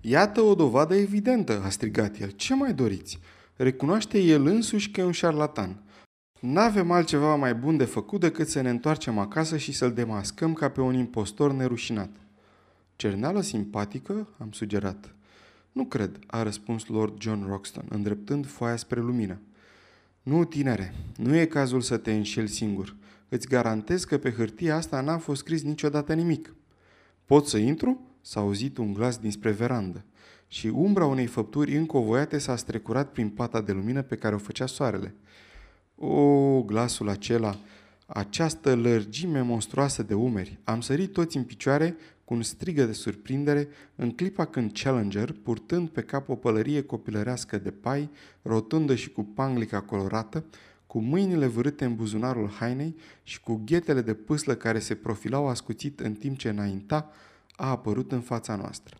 Iată 0.00 0.40
o 0.40 0.54
dovadă 0.54 0.94
evidentă, 0.94 1.62
a 1.64 1.68
strigat 1.68 2.20
el. 2.20 2.30
Ce 2.30 2.54
mai 2.54 2.72
doriți? 2.72 3.18
Recunoaște 3.56 4.18
el 4.18 4.46
însuși 4.46 4.90
că 4.90 5.00
e 5.00 5.04
un 5.04 5.12
șarlatan. 5.12 5.82
N-avem 6.40 6.90
altceva 6.90 7.34
mai 7.34 7.54
bun 7.54 7.76
de 7.76 7.84
făcut 7.84 8.20
decât 8.20 8.48
să 8.48 8.60
ne 8.60 8.70
întoarcem 8.70 9.18
acasă 9.18 9.56
și 9.56 9.72
să-l 9.72 9.92
demascăm 9.92 10.52
ca 10.52 10.68
pe 10.68 10.80
un 10.80 10.94
impostor 10.94 11.52
nerușinat. 11.52 12.10
Cerneală 12.96 13.40
simpatică? 13.40 14.28
am 14.38 14.52
sugerat. 14.52 15.14
Nu 15.72 15.84
cred, 15.84 16.18
a 16.26 16.42
răspuns 16.42 16.86
Lord 16.86 17.20
John 17.20 17.46
Roxton, 17.48 17.84
îndreptând 17.88 18.46
foaia 18.46 18.76
spre 18.76 19.00
lumină. 19.00 19.38
Nu, 20.24 20.44
tinere, 20.44 20.94
nu 21.16 21.36
e 21.36 21.44
cazul 21.44 21.80
să 21.80 21.96
te 21.96 22.12
înșeli 22.12 22.48
singur. 22.48 22.96
îți 23.28 23.48
garantez 23.48 24.04
că 24.04 24.18
pe 24.18 24.30
hârtia 24.30 24.76
asta 24.76 25.00
n-a 25.00 25.18
fost 25.18 25.40
scris 25.40 25.62
niciodată 25.62 26.14
nimic. 26.14 26.54
Pot 27.24 27.46
să 27.46 27.56
intru? 27.56 28.00
S-a 28.20 28.40
auzit 28.40 28.76
un 28.76 28.92
glas 28.92 29.18
dinspre 29.18 29.50
verandă 29.50 30.04
și 30.48 30.66
umbra 30.66 31.06
unei 31.06 31.26
făpturi 31.26 31.76
încovoiate 31.76 32.38
s-a 32.38 32.56
strecurat 32.56 33.12
prin 33.12 33.28
pata 33.28 33.60
de 33.60 33.72
lumină 33.72 34.02
pe 34.02 34.16
care 34.16 34.34
o 34.34 34.38
făcea 34.38 34.66
soarele. 34.66 35.14
O, 35.94 36.62
glasul 36.62 37.08
acela, 37.08 37.58
această 38.06 38.74
lărgime 38.74 39.40
monstruoasă 39.40 40.02
de 40.02 40.14
umeri. 40.14 40.58
Am 40.64 40.80
sărit 40.80 41.12
toți 41.12 41.36
în 41.36 41.44
picioare 41.44 41.96
cu 42.24 42.34
un 42.34 42.42
strigă 42.42 42.84
de 42.84 42.92
surprindere 42.92 43.68
în 43.94 44.10
clipa 44.10 44.44
când 44.44 44.72
Challenger, 44.72 45.32
purtând 45.32 45.88
pe 45.88 46.02
cap 46.02 46.28
o 46.28 46.34
pălărie 46.34 46.82
copilărească 46.82 47.58
de 47.58 47.70
pai, 47.70 48.10
rotundă 48.42 48.94
și 48.94 49.10
cu 49.10 49.22
panglica 49.22 49.80
colorată, 49.80 50.44
cu 50.86 51.00
mâinile 51.00 51.46
vârâte 51.46 51.84
în 51.84 51.94
buzunarul 51.94 52.48
hainei 52.48 52.96
și 53.22 53.40
cu 53.40 53.62
ghetele 53.64 54.00
de 54.00 54.14
pâslă 54.14 54.54
care 54.54 54.78
se 54.78 54.94
profilau 54.94 55.48
ascuțit 55.48 56.00
în 56.00 56.12
timp 56.12 56.38
ce 56.38 56.48
înainta, 56.48 57.10
a 57.56 57.68
apărut 57.68 58.12
în 58.12 58.20
fața 58.20 58.56
noastră. 58.56 58.96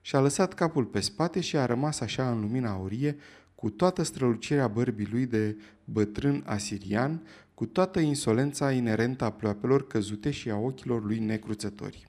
Și-a 0.00 0.20
lăsat 0.20 0.54
capul 0.54 0.84
pe 0.84 1.00
spate 1.00 1.40
și 1.40 1.56
a 1.56 1.66
rămas 1.66 2.00
așa 2.00 2.30
în 2.30 2.40
lumina 2.40 2.70
aurie, 2.70 3.16
cu 3.54 3.70
toată 3.70 4.02
strălucirea 4.02 4.68
bărbii 4.68 5.08
lui 5.10 5.26
de 5.26 5.56
bătrân 5.84 6.42
asirian, 6.46 7.26
cu 7.54 7.66
toată 7.66 8.00
insolența 8.00 8.72
inerentă 8.72 9.24
a 9.24 9.32
ploapelor 9.32 9.86
căzute 9.86 10.30
și 10.30 10.50
a 10.50 10.56
ochilor 10.56 11.04
lui 11.04 11.18
necruțători. 11.18 12.06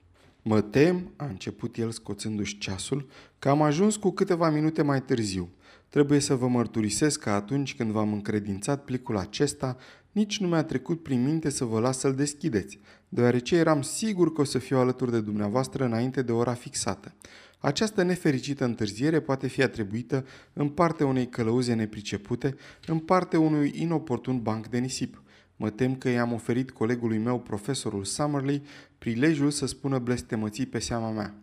Mă 0.47 0.61
tem, 0.61 1.11
a 1.15 1.25
început 1.25 1.77
el 1.77 1.91
scoțându-și 1.91 2.57
ceasul, 2.57 3.07
că 3.39 3.49
am 3.49 3.61
ajuns 3.61 3.95
cu 3.95 4.11
câteva 4.11 4.49
minute 4.49 4.81
mai 4.81 5.01
târziu. 5.01 5.49
Trebuie 5.89 6.19
să 6.19 6.35
vă 6.35 6.47
mărturisesc 6.47 7.19
că 7.19 7.29
atunci 7.29 7.75
când 7.75 7.91
v-am 7.91 8.13
încredințat 8.13 8.83
plicul 8.83 9.17
acesta, 9.17 9.77
nici 10.11 10.39
nu 10.39 10.47
mi-a 10.47 10.63
trecut 10.63 11.03
prin 11.03 11.23
minte 11.23 11.49
să 11.49 11.65
vă 11.65 11.79
las 11.79 11.99
să-l 11.99 12.15
deschideți, 12.15 12.79
deoarece 13.09 13.55
eram 13.55 13.81
sigur 13.81 14.33
că 14.33 14.41
o 14.41 14.43
să 14.43 14.57
fiu 14.57 14.77
alături 14.77 15.11
de 15.11 15.21
dumneavoastră 15.21 15.85
înainte 15.85 16.21
de 16.21 16.31
ora 16.31 16.53
fixată. 16.53 17.13
Această 17.59 18.03
nefericită 18.03 18.65
întârziere 18.65 19.19
poate 19.19 19.47
fi 19.47 19.61
atribuită 19.61 20.25
în 20.53 20.69
parte 20.69 21.03
unei 21.03 21.27
călăuze 21.27 21.73
nepricepute, 21.73 22.55
în 22.85 22.99
parte 22.99 23.37
unui 23.37 23.73
inoportun 23.75 24.41
banc 24.41 24.67
de 24.67 24.77
nisip. 24.77 25.23
Mă 25.55 25.69
tem 25.69 25.95
că 25.95 26.09
i-am 26.09 26.33
oferit 26.33 26.71
colegului 26.71 27.17
meu, 27.17 27.39
profesorul 27.39 28.03
Summerley, 28.03 28.61
prilejul 28.97 29.51
să 29.51 29.65
spună 29.65 29.99
blestemății 29.99 30.65
pe 30.65 30.79
seama 30.79 31.11
mea. 31.11 31.33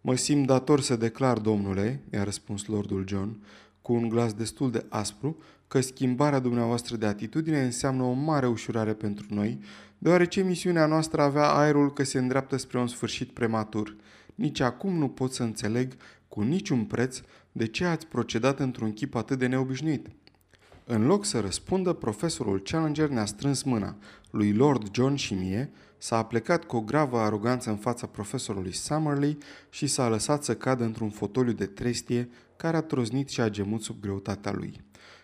Mă 0.00 0.14
simt 0.14 0.46
dator 0.46 0.80
să 0.80 0.96
declar, 0.96 1.38
domnule, 1.38 2.00
i-a 2.12 2.24
răspuns 2.24 2.66
lordul 2.66 3.04
John, 3.08 3.42
cu 3.82 3.92
un 3.92 4.08
glas 4.08 4.32
destul 4.32 4.70
de 4.70 4.84
aspru, 4.88 5.36
că 5.68 5.80
schimbarea 5.80 6.38
dumneavoastră 6.38 6.96
de 6.96 7.06
atitudine 7.06 7.62
înseamnă 7.62 8.02
o 8.02 8.12
mare 8.12 8.46
ușurare 8.46 8.92
pentru 8.92 9.26
noi, 9.28 9.58
deoarece 9.98 10.42
misiunea 10.42 10.86
noastră 10.86 11.22
avea 11.22 11.50
aerul 11.50 11.92
că 11.92 12.04
se 12.04 12.18
îndreaptă 12.18 12.56
spre 12.56 12.78
un 12.78 12.86
sfârșit 12.86 13.30
prematur. 13.30 13.96
Nici 14.34 14.60
acum 14.60 14.98
nu 14.98 15.08
pot 15.08 15.32
să 15.32 15.42
înțeleg 15.42 15.92
cu 16.28 16.40
niciun 16.40 16.84
preț 16.84 17.20
de 17.52 17.66
ce 17.66 17.84
ați 17.84 18.06
procedat 18.06 18.60
într-un 18.60 18.92
chip 18.92 19.14
atât 19.14 19.38
de 19.38 19.46
neobișnuit. 19.46 20.06
În 20.92 21.06
loc 21.06 21.24
să 21.24 21.40
răspundă, 21.40 21.92
profesorul 21.92 22.60
Challenger 22.60 23.08
ne-a 23.08 23.24
strâns 23.24 23.62
mâna, 23.62 23.96
lui 24.30 24.52
Lord 24.52 24.94
John 24.94 25.14
și 25.14 25.34
mie, 25.34 25.70
s-a 25.98 26.16
aplecat 26.16 26.64
cu 26.64 26.76
o 26.76 26.80
gravă 26.80 27.18
aroganță 27.18 27.70
în 27.70 27.76
fața 27.76 28.06
profesorului 28.06 28.72
Summerley 28.72 29.38
și 29.68 29.86
s-a 29.86 30.08
lăsat 30.08 30.44
să 30.44 30.56
cadă 30.56 30.84
într-un 30.84 31.10
fotoliu 31.10 31.52
de 31.52 31.66
trestie 31.66 32.28
care 32.56 32.76
a 32.76 32.80
troznit 32.80 33.28
și 33.28 33.40
a 33.40 33.48
gemut 33.48 33.82
sub 33.82 34.00
greutatea 34.00 34.52
lui. 34.52 34.80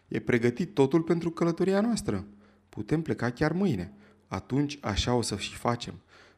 E 0.09 0.21
pregătit 0.21 0.75
totul 0.75 1.03
pentru 1.03 1.31
călătoria 1.31 1.81
noastră. 1.81 2.27
Putem 2.69 3.03
pleca 3.03 3.31
chiar 3.31 3.53
mâine. 3.53 3.93
Atunci 4.27 4.79
așa 4.81 5.15
o 5.15 5.23
să 5.23 5.37
și 5.37 5.55
facem. 5.55 5.95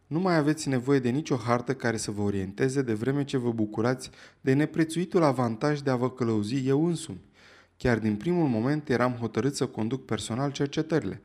Nu 0.07 0.21
mai 0.21 0.37
aveți 0.37 0.69
nevoie 0.69 0.99
de 0.99 1.11
nicio 1.11 1.37
hartă 1.37 1.75
care 1.75 1.97
să 1.97 2.11
vă 2.11 2.23
orienteze 2.23 2.83
de 2.83 2.95
vreme 2.95 3.25
ce 3.25 3.37
vă 3.37 3.51
bucurați 3.51 4.11
de 4.41 4.53
neprețuitul 4.53 5.23
avantaj 5.23 5.81
de 5.81 5.91
a 5.91 5.97
vă 5.97 6.11
călăuzi 6.11 6.67
eu 6.67 6.87
însumi. 6.87 7.28
Chiar 7.79 7.99
din 7.99 8.17
primul 8.17 8.49
moment 8.49 8.89
eram 8.89 9.13
hotărât 9.13 9.57
să 9.57 9.67
conduc 9.67 10.05
personal 10.05 10.51
cercetările. 10.51 11.21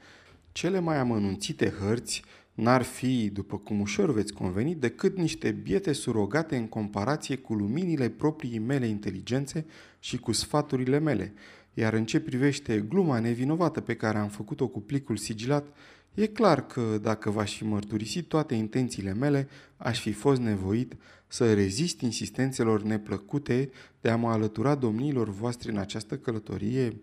Cele 0.51 0.79
mai 0.79 0.97
amănunțite 0.97 1.69
hărți 1.69 2.23
n-ar 2.53 2.81
fi, 2.81 3.29
după 3.29 3.57
cum 3.57 3.79
ușor 3.79 4.11
veți 4.11 4.33
conveni, 4.33 4.75
decât 4.75 5.17
niște 5.17 5.51
biete 5.51 5.93
surogate 5.93 6.55
în 6.55 6.67
comparație 6.67 7.35
cu 7.35 7.53
luminile 7.53 8.09
proprii 8.09 8.59
mele 8.59 8.87
inteligențe 8.87 9.65
și 9.99 10.17
cu 10.17 10.31
sfaturile 10.31 10.99
mele. 10.99 11.33
Iar 11.73 11.93
în 11.93 12.05
ce 12.05 12.19
privește 12.19 12.85
gluma 12.89 13.19
nevinovată 13.19 13.81
pe 13.81 13.95
care 13.95 14.17
am 14.17 14.29
făcut-o 14.29 14.67
cu 14.67 14.81
plicul 14.81 15.17
sigilat, 15.17 15.67
e 16.13 16.25
clar 16.25 16.65
că 16.65 16.99
dacă 17.01 17.29
v-aș 17.29 17.57
fi 17.57 17.63
mărturisit 17.63 18.27
toate 18.27 18.55
intențiile 18.55 19.13
mele, 19.13 19.47
aș 19.77 19.99
fi 19.99 20.11
fost 20.11 20.41
nevoit 20.41 20.95
să 21.27 21.53
rezist 21.53 22.01
insistențelor 22.01 22.81
neplăcute 22.81 23.69
de 24.01 24.09
a 24.09 24.15
mă 24.15 24.29
alătura 24.29 24.75
domnilor 24.75 25.29
voastre 25.29 25.71
în 25.71 25.77
această 25.77 26.17
călătorie. 26.17 26.99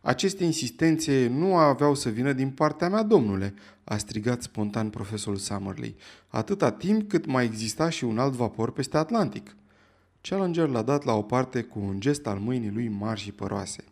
Aceste 0.00 0.44
insistențe 0.44 1.28
nu 1.28 1.56
aveau 1.56 1.94
să 1.94 2.08
vină 2.08 2.32
din 2.32 2.50
partea 2.50 2.88
mea, 2.88 3.02
domnule, 3.02 3.54
a 3.84 3.96
strigat 3.96 4.42
spontan 4.42 4.90
profesorul 4.90 5.38
Summerley, 5.38 5.96
atâta 6.28 6.72
timp 6.72 7.08
cât 7.08 7.26
mai 7.26 7.44
exista 7.44 7.88
și 7.88 8.04
un 8.04 8.18
alt 8.18 8.32
vapor 8.32 8.72
peste 8.72 8.96
Atlantic. 8.96 9.56
Challenger 10.28 10.68
l-a 10.68 10.82
dat 10.82 11.04
la 11.04 11.12
o 11.12 11.22
parte 11.22 11.62
cu 11.62 11.78
un 11.78 12.00
gest 12.00 12.26
al 12.26 12.38
mâinii 12.38 12.70
lui 12.70 12.88
mari 12.88 13.20
și 13.20 13.32
păroase. 13.32 13.84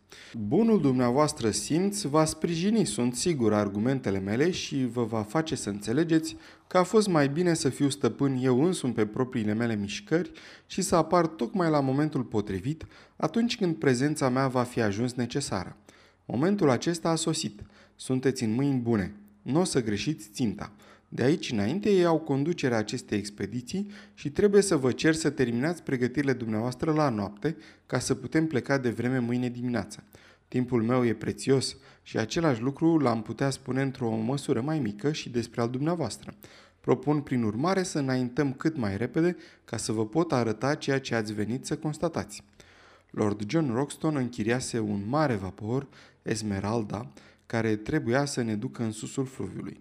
Bunul 0.46 0.80
dumneavoastră 0.80 1.50
simț 1.50 2.02
va 2.02 2.24
sprijini, 2.24 2.86
sunt 2.86 3.14
sigur, 3.14 3.52
argumentele 3.52 4.18
mele 4.18 4.50
și 4.50 4.86
vă 4.86 5.04
va 5.04 5.22
face 5.22 5.54
să 5.54 5.68
înțelegeți 5.68 6.36
că 6.66 6.78
a 6.78 6.82
fost 6.82 7.08
mai 7.08 7.28
bine 7.28 7.54
să 7.54 7.68
fiu 7.68 7.88
stăpân 7.88 8.38
eu 8.42 8.64
însumi 8.64 8.92
pe 8.92 9.06
propriile 9.06 9.52
mele 9.52 9.76
mișcări 9.76 10.30
și 10.66 10.82
să 10.82 10.96
apar 10.96 11.26
tocmai 11.26 11.70
la 11.70 11.80
momentul 11.80 12.22
potrivit, 12.22 12.86
atunci 13.16 13.56
când 13.56 13.76
prezența 13.76 14.28
mea 14.28 14.48
va 14.48 14.62
fi 14.62 14.80
ajuns 14.80 15.12
necesară. 15.12 15.76
Momentul 16.24 16.70
acesta 16.70 17.08
a 17.08 17.14
sosit. 17.14 17.60
Sunteți 17.96 18.44
în 18.44 18.54
mâini 18.54 18.80
bune. 18.80 19.14
Nu 19.42 19.60
o 19.60 19.64
să 19.64 19.82
greșiți 19.82 20.28
ținta. 20.32 20.72
De 21.14 21.22
aici 21.22 21.50
înainte 21.50 21.90
ei 21.90 22.04
au 22.04 22.18
conducerea 22.18 22.76
acestei 22.78 23.18
expediții 23.18 23.90
și 24.14 24.30
trebuie 24.30 24.62
să 24.62 24.76
vă 24.76 24.92
cer 24.92 25.14
să 25.14 25.30
terminați 25.30 25.82
pregătirile 25.82 26.32
dumneavoastră 26.32 26.92
la 26.92 27.08
noapte 27.08 27.56
ca 27.86 27.98
să 27.98 28.14
putem 28.14 28.46
pleca 28.46 28.78
de 28.78 28.90
vreme 28.90 29.18
mâine 29.18 29.48
dimineață. 29.48 30.04
Timpul 30.48 30.82
meu 30.82 31.06
e 31.06 31.14
prețios 31.14 31.76
și 32.02 32.18
același 32.18 32.60
lucru 32.60 32.98
l-am 32.98 33.22
putea 33.22 33.50
spune 33.50 33.82
într-o 33.82 34.10
măsură 34.10 34.60
mai 34.60 34.78
mică 34.78 35.12
și 35.12 35.30
despre 35.30 35.60
al 35.60 35.70
dumneavoastră. 35.70 36.34
Propun 36.80 37.20
prin 37.20 37.42
urmare 37.42 37.82
să 37.82 37.98
înaintăm 37.98 38.52
cât 38.52 38.76
mai 38.76 38.96
repede 38.96 39.36
ca 39.64 39.76
să 39.76 39.92
vă 39.92 40.06
pot 40.06 40.32
arăta 40.32 40.74
ceea 40.74 41.00
ce 41.00 41.14
ați 41.14 41.32
venit 41.32 41.66
să 41.66 41.76
constatați. 41.76 42.42
Lord 43.10 43.50
John 43.50 43.72
Roxton 43.72 44.16
închiriase 44.16 44.78
un 44.78 45.02
mare 45.08 45.34
vapor, 45.34 45.88
Esmeralda, 46.22 47.12
care 47.46 47.76
trebuia 47.76 48.24
să 48.24 48.42
ne 48.42 48.54
ducă 48.54 48.82
în 48.82 48.92
susul 48.92 49.26
fluviului. 49.26 49.80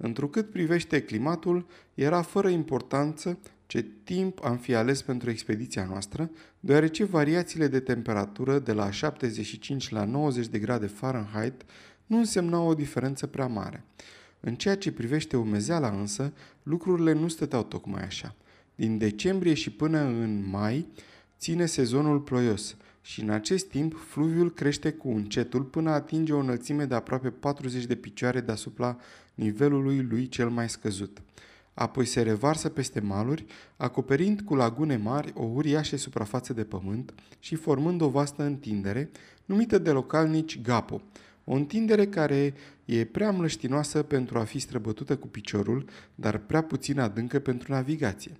Întrucât 0.00 0.50
privește 0.50 1.02
climatul, 1.02 1.66
era 1.94 2.22
fără 2.22 2.48
importanță 2.48 3.38
ce 3.66 3.86
timp 4.04 4.44
am 4.44 4.56
fi 4.56 4.74
ales 4.74 5.02
pentru 5.02 5.30
expediția 5.30 5.84
noastră, 5.84 6.30
deoarece 6.60 7.04
variațiile 7.04 7.66
de 7.66 7.80
temperatură 7.80 8.58
de 8.58 8.72
la 8.72 8.90
75 8.90 9.90
la 9.90 10.04
90 10.04 10.46
de 10.46 10.58
grade 10.58 10.86
Fahrenheit 10.86 11.64
nu 12.06 12.16
însemnau 12.16 12.68
o 12.68 12.74
diferență 12.74 13.26
prea 13.26 13.46
mare. 13.46 13.84
În 14.40 14.54
ceea 14.54 14.76
ce 14.76 14.92
privește 14.92 15.36
umezeala 15.36 15.88
însă, 15.88 16.32
lucrurile 16.62 17.12
nu 17.12 17.28
stăteau 17.28 17.62
tocmai 17.62 18.02
așa. 18.02 18.34
Din 18.74 18.98
decembrie 18.98 19.54
și 19.54 19.70
până 19.70 19.98
în 19.98 20.48
mai 20.50 20.86
ține 21.38 21.66
sezonul 21.66 22.20
ploios 22.20 22.76
și 23.08 23.20
în 23.20 23.30
acest 23.30 23.66
timp 23.68 23.96
fluviul 24.08 24.52
crește 24.52 24.92
cu 24.92 25.08
încetul 25.08 25.62
până 25.62 25.90
atinge 25.90 26.32
o 26.32 26.38
înălțime 26.38 26.84
de 26.84 26.94
aproape 26.94 27.30
40 27.30 27.84
de 27.84 27.94
picioare 27.94 28.40
deasupra 28.40 28.96
nivelului 29.34 30.02
lui 30.02 30.28
cel 30.28 30.48
mai 30.48 30.68
scăzut. 30.68 31.22
Apoi 31.74 32.04
se 32.04 32.22
revarsă 32.22 32.68
peste 32.68 33.00
maluri, 33.00 33.44
acoperind 33.76 34.40
cu 34.40 34.54
lagune 34.54 34.96
mari 34.96 35.32
o 35.34 35.42
uriașă 35.42 35.96
suprafață 35.96 36.52
de 36.52 36.64
pământ 36.64 37.14
și 37.38 37.54
formând 37.54 38.00
o 38.00 38.08
vastă 38.08 38.42
întindere, 38.42 39.10
numită 39.44 39.78
de 39.78 39.90
localnici 39.90 40.60
Gapo, 40.60 41.02
o 41.44 41.54
întindere 41.54 42.06
care 42.06 42.54
e 42.84 43.04
prea 43.04 43.30
mlăștinoasă 43.30 44.02
pentru 44.02 44.38
a 44.38 44.44
fi 44.44 44.58
străbătută 44.58 45.16
cu 45.16 45.26
piciorul, 45.28 45.84
dar 46.14 46.38
prea 46.38 46.62
puțin 46.62 46.98
adâncă 46.98 47.38
pentru 47.38 47.72
navigație. 47.72 48.36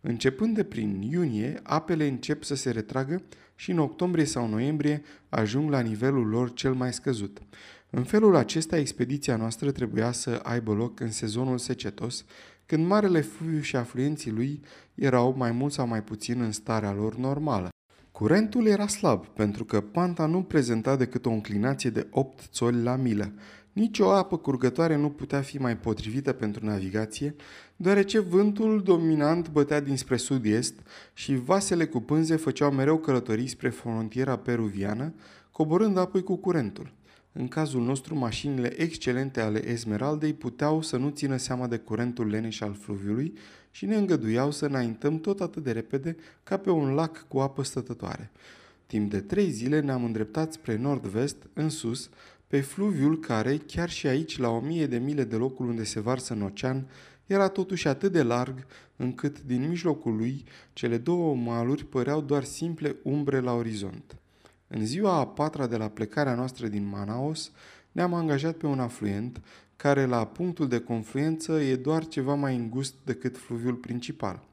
Începând 0.00 0.54
de 0.54 0.64
prin 0.64 1.02
iunie, 1.02 1.60
apele 1.62 2.06
încep 2.06 2.42
să 2.42 2.54
se 2.54 2.70
retragă 2.70 3.22
și 3.54 3.70
în 3.70 3.78
octombrie 3.78 4.24
sau 4.24 4.48
noiembrie 4.48 5.02
ajung 5.28 5.70
la 5.70 5.80
nivelul 5.80 6.26
lor 6.26 6.52
cel 6.52 6.74
mai 6.74 6.92
scăzut. 6.92 7.42
În 7.90 8.02
felul 8.02 8.36
acesta, 8.36 8.78
expediția 8.78 9.36
noastră 9.36 9.70
trebuia 9.70 10.12
să 10.12 10.40
aibă 10.42 10.72
loc 10.72 11.00
în 11.00 11.10
sezonul 11.10 11.58
secetos, 11.58 12.24
când 12.66 12.86
marele 12.86 13.20
fluviu 13.20 13.60
și 13.60 13.76
afluenții 13.76 14.30
lui 14.30 14.60
erau 14.94 15.34
mai 15.36 15.52
mult 15.52 15.72
sau 15.72 15.86
mai 15.86 16.02
puțin 16.02 16.40
în 16.40 16.52
starea 16.52 16.92
lor 16.92 17.16
normală. 17.16 17.68
Curentul 18.12 18.66
era 18.66 18.86
slab, 18.86 19.26
pentru 19.26 19.64
că 19.64 19.80
panta 19.80 20.26
nu 20.26 20.42
prezenta 20.42 20.96
decât 20.96 21.26
o 21.26 21.30
înclinație 21.30 21.90
de 21.90 22.06
8 22.10 22.40
țoli 22.50 22.82
la 22.82 22.96
milă. 22.96 23.32
Nici 23.78 23.98
o 23.98 24.10
apă 24.10 24.36
curgătoare 24.36 24.96
nu 24.96 25.10
putea 25.10 25.40
fi 25.40 25.58
mai 25.58 25.76
potrivită 25.76 26.32
pentru 26.32 26.64
navigație, 26.64 27.34
deoarece 27.76 28.18
vântul 28.18 28.82
dominant 28.82 29.50
bătea 29.50 29.80
dinspre 29.80 30.16
sud-est 30.16 30.74
și 31.14 31.34
vasele 31.34 31.86
cu 31.86 32.00
pânze 32.00 32.36
făceau 32.36 32.70
mereu 32.70 32.98
călătorii 32.98 33.46
spre 33.46 33.68
frontiera 33.68 34.36
peruviană, 34.36 35.14
coborând 35.50 35.98
apoi 35.98 36.22
cu 36.22 36.36
curentul. 36.36 36.92
În 37.32 37.48
cazul 37.48 37.82
nostru, 37.82 38.14
mașinile 38.14 38.80
excelente 38.80 39.40
ale 39.40 39.68
Esmeraldei 39.68 40.32
puteau 40.32 40.82
să 40.82 40.96
nu 40.96 41.08
țină 41.08 41.36
seama 41.36 41.66
de 41.66 41.76
curentul 41.76 42.28
leneș 42.28 42.60
al 42.60 42.74
fluviului 42.74 43.32
și 43.70 43.86
ne 43.86 43.96
îngăduiau 43.96 44.50
să 44.50 44.66
înaintăm 44.66 45.18
tot 45.18 45.40
atât 45.40 45.62
de 45.62 45.72
repede 45.72 46.16
ca 46.42 46.56
pe 46.56 46.70
un 46.70 46.94
lac 46.94 47.24
cu 47.28 47.38
apă 47.38 47.62
stătătoare. 47.62 48.30
Timp 48.86 49.10
de 49.10 49.20
trei 49.20 49.50
zile 49.50 49.80
ne-am 49.80 50.04
îndreptat 50.04 50.52
spre 50.52 50.76
nord-vest, 50.76 51.36
în 51.52 51.68
sus, 51.68 52.10
pe 52.48 52.60
fluviul 52.60 53.18
care, 53.18 53.56
chiar 53.56 53.90
și 53.90 54.06
aici, 54.06 54.38
la 54.38 54.48
o 54.48 54.60
mie 54.60 54.86
de 54.86 54.98
mile 54.98 55.24
de 55.24 55.36
locul 55.36 55.68
unde 55.68 55.84
se 55.84 56.00
varsă 56.00 56.32
în 56.32 56.42
ocean, 56.42 56.88
era 57.26 57.48
totuși 57.48 57.88
atât 57.88 58.12
de 58.12 58.22
larg 58.22 58.66
încât 58.96 59.42
din 59.42 59.68
mijlocul 59.68 60.16
lui 60.16 60.44
cele 60.72 60.98
două 60.98 61.34
maluri 61.34 61.84
păreau 61.84 62.20
doar 62.20 62.44
simple 62.44 62.96
umbre 63.02 63.40
la 63.40 63.52
orizont. 63.52 64.16
În 64.68 64.86
ziua 64.86 65.16
a 65.16 65.26
patra 65.26 65.66
de 65.66 65.76
la 65.76 65.88
plecarea 65.88 66.34
noastră 66.34 66.66
din 66.66 66.88
Manaus, 66.88 67.52
ne-am 67.92 68.14
angajat 68.14 68.56
pe 68.56 68.66
un 68.66 68.80
afluent, 68.80 69.40
care 69.76 70.04
la 70.04 70.26
punctul 70.26 70.68
de 70.68 70.80
confluență 70.80 71.60
e 71.60 71.76
doar 71.76 72.06
ceva 72.06 72.34
mai 72.34 72.56
îngust 72.56 72.94
decât 73.04 73.36
fluviul 73.36 73.74
principal. 73.74 74.47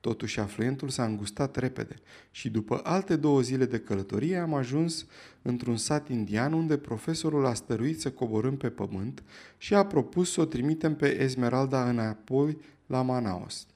Totuși, 0.00 0.40
afluentul 0.40 0.88
s-a 0.88 1.04
îngustat 1.04 1.56
repede 1.56 1.94
și 2.30 2.50
după 2.50 2.80
alte 2.82 3.16
două 3.16 3.40
zile 3.40 3.64
de 3.64 3.78
călătorie 3.78 4.36
am 4.36 4.54
ajuns 4.54 5.06
într-un 5.42 5.76
sat 5.76 6.08
indian 6.08 6.52
unde 6.52 6.76
profesorul 6.76 7.46
a 7.46 7.54
stăruit 7.54 8.00
să 8.00 8.10
coborâm 8.10 8.56
pe 8.56 8.70
pământ 8.70 9.22
și 9.58 9.74
a 9.74 9.86
propus 9.86 10.32
să 10.32 10.40
o 10.40 10.44
trimitem 10.44 10.96
pe 10.96 11.20
Esmeralda 11.20 11.88
înapoi 11.88 12.58
la 12.86 13.02
Manaus. 13.02 13.66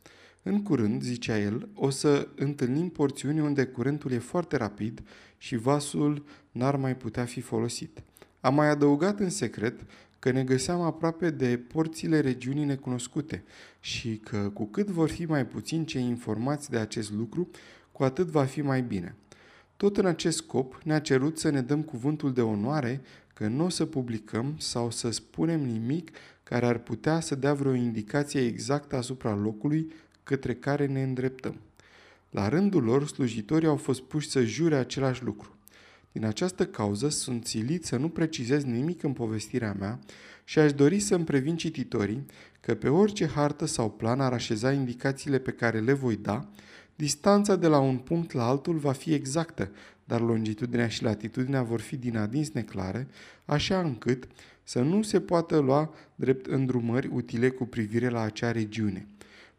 În 0.42 0.62
curând, 0.62 1.02
zicea 1.02 1.38
el, 1.38 1.68
o 1.74 1.90
să 1.90 2.28
întâlnim 2.34 2.88
porțiuni 2.88 3.40
unde 3.40 3.64
curentul 3.64 4.12
e 4.12 4.18
foarte 4.18 4.56
rapid 4.56 5.02
și 5.38 5.56
vasul 5.56 6.24
n-ar 6.50 6.76
mai 6.76 6.96
putea 6.96 7.24
fi 7.24 7.40
folosit. 7.40 8.02
Am 8.40 8.54
mai 8.54 8.68
adăugat 8.68 9.20
în 9.20 9.30
secret 9.30 9.80
că 10.24 10.30
ne 10.30 10.44
găseam 10.44 10.80
aproape 10.80 11.30
de 11.30 11.56
porțile 11.56 12.20
regiunii 12.20 12.64
necunoscute 12.64 13.44
și 13.80 14.16
că 14.16 14.50
cu 14.54 14.66
cât 14.66 14.86
vor 14.86 15.10
fi 15.10 15.24
mai 15.24 15.46
puțini 15.46 15.84
cei 15.84 16.02
informați 16.02 16.70
de 16.70 16.78
acest 16.78 17.12
lucru, 17.12 17.50
cu 17.92 18.04
atât 18.04 18.26
va 18.26 18.44
fi 18.44 18.62
mai 18.62 18.82
bine. 18.82 19.14
Tot 19.76 19.96
în 19.96 20.06
acest 20.06 20.36
scop 20.36 20.80
ne-a 20.84 20.98
cerut 20.98 21.38
să 21.38 21.50
ne 21.50 21.60
dăm 21.60 21.82
cuvântul 21.82 22.32
de 22.32 22.42
onoare 22.42 23.00
că 23.34 23.46
nu 23.46 23.64
o 23.64 23.68
să 23.68 23.84
publicăm 23.84 24.54
sau 24.58 24.90
să 24.90 25.10
spunem 25.10 25.60
nimic 25.60 26.10
care 26.42 26.66
ar 26.66 26.78
putea 26.78 27.20
să 27.20 27.34
dea 27.34 27.54
vreo 27.54 27.74
indicație 27.74 28.40
exactă 28.40 28.96
asupra 28.96 29.34
locului 29.34 29.92
către 30.22 30.54
care 30.54 30.86
ne 30.86 31.02
îndreptăm. 31.02 31.56
La 32.30 32.48
rândul 32.48 32.82
lor, 32.82 33.06
slujitorii 33.06 33.68
au 33.68 33.76
fost 33.76 34.02
puși 34.02 34.30
să 34.30 34.44
jure 34.44 34.76
același 34.76 35.24
lucru. 35.24 35.56
Din 36.14 36.24
această 36.24 36.66
cauză 36.66 37.08
sunt 37.08 37.46
silit 37.46 37.84
să 37.84 37.96
nu 37.96 38.08
precizez 38.08 38.64
nimic 38.64 39.02
în 39.02 39.12
povestirea 39.12 39.76
mea 39.78 39.98
și 40.44 40.58
aș 40.58 40.72
dori 40.72 41.00
să-mi 41.00 41.24
previn 41.24 41.56
cititorii 41.56 42.24
că 42.60 42.74
pe 42.74 42.88
orice 42.88 43.26
hartă 43.26 43.66
sau 43.66 43.90
plan 43.90 44.20
ar 44.20 44.32
așeza 44.32 44.72
indicațiile 44.72 45.38
pe 45.38 45.50
care 45.50 45.80
le 45.80 45.92
voi 45.92 46.16
da, 46.16 46.48
distanța 46.96 47.56
de 47.56 47.66
la 47.66 47.78
un 47.78 47.96
punct 47.96 48.32
la 48.32 48.48
altul 48.48 48.76
va 48.76 48.92
fi 48.92 49.12
exactă, 49.12 49.70
dar 50.04 50.20
longitudinea 50.20 50.88
și 50.88 51.02
latitudinea 51.02 51.62
vor 51.62 51.80
fi 51.80 51.96
din 51.96 52.16
adins 52.16 52.50
neclare, 52.50 53.08
așa 53.44 53.80
încât 53.80 54.28
să 54.62 54.80
nu 54.80 55.02
se 55.02 55.20
poată 55.20 55.58
lua 55.58 55.94
drept 56.14 56.46
îndrumări 56.46 57.10
utile 57.12 57.48
cu 57.48 57.64
privire 57.64 58.08
la 58.08 58.20
acea 58.20 58.52
regiune. 58.52 59.06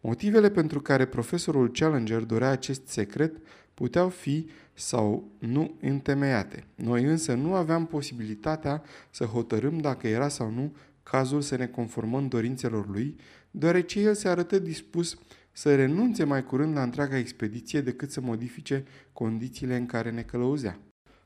Motivele 0.01 0.49
pentru 0.49 0.81
care 0.81 1.05
profesorul 1.05 1.71
Challenger 1.71 2.21
dorea 2.21 2.49
acest 2.49 2.87
secret 2.87 3.37
puteau 3.75 4.09
fi 4.09 4.47
sau 4.73 5.31
nu 5.39 5.75
întemeiate. 5.81 6.63
Noi 6.75 7.03
însă 7.03 7.33
nu 7.33 7.53
aveam 7.53 7.85
posibilitatea 7.85 8.83
să 9.09 9.25
hotărâm 9.25 9.77
dacă 9.77 10.07
era 10.07 10.27
sau 10.27 10.49
nu 10.49 10.75
cazul 11.03 11.41
să 11.41 11.55
ne 11.55 11.67
conformăm 11.67 12.27
dorințelor 12.27 12.89
lui, 12.89 13.15
deoarece 13.51 13.99
el 13.99 14.13
se 14.13 14.27
arătă 14.27 14.59
dispus 14.59 15.17
să 15.51 15.75
renunțe 15.75 16.23
mai 16.23 16.45
curând 16.45 16.75
la 16.75 16.83
întreaga 16.83 17.17
expediție 17.17 17.81
decât 17.81 18.11
să 18.11 18.21
modifice 18.21 18.85
condițiile 19.13 19.75
în 19.75 19.85
care 19.85 20.11
ne 20.11 20.21
călăuzea. 20.21 20.79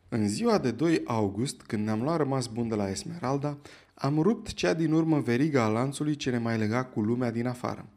În 0.10 0.28
ziua 0.28 0.58
de 0.58 0.72
2 0.72 1.02
august, 1.06 1.62
când 1.62 1.84
ne-am 1.84 2.02
luat 2.02 2.18
rămas 2.18 2.48
bun 2.48 2.68
de 2.68 2.76
la 2.76 2.90
Esmeralda, 2.90 3.58
am 3.94 4.20
rupt 4.22 4.54
cea 4.54 4.74
din 4.74 4.92
urmă 4.92 5.20
veriga 5.20 5.64
a 5.64 5.68
lanțului 5.68 6.16
ce 6.16 6.30
ne 6.30 6.38
mai 6.38 6.58
lega 6.58 6.84
cu 6.84 7.02
lumea 7.02 7.32
din 7.32 7.48
afară. 7.48 7.90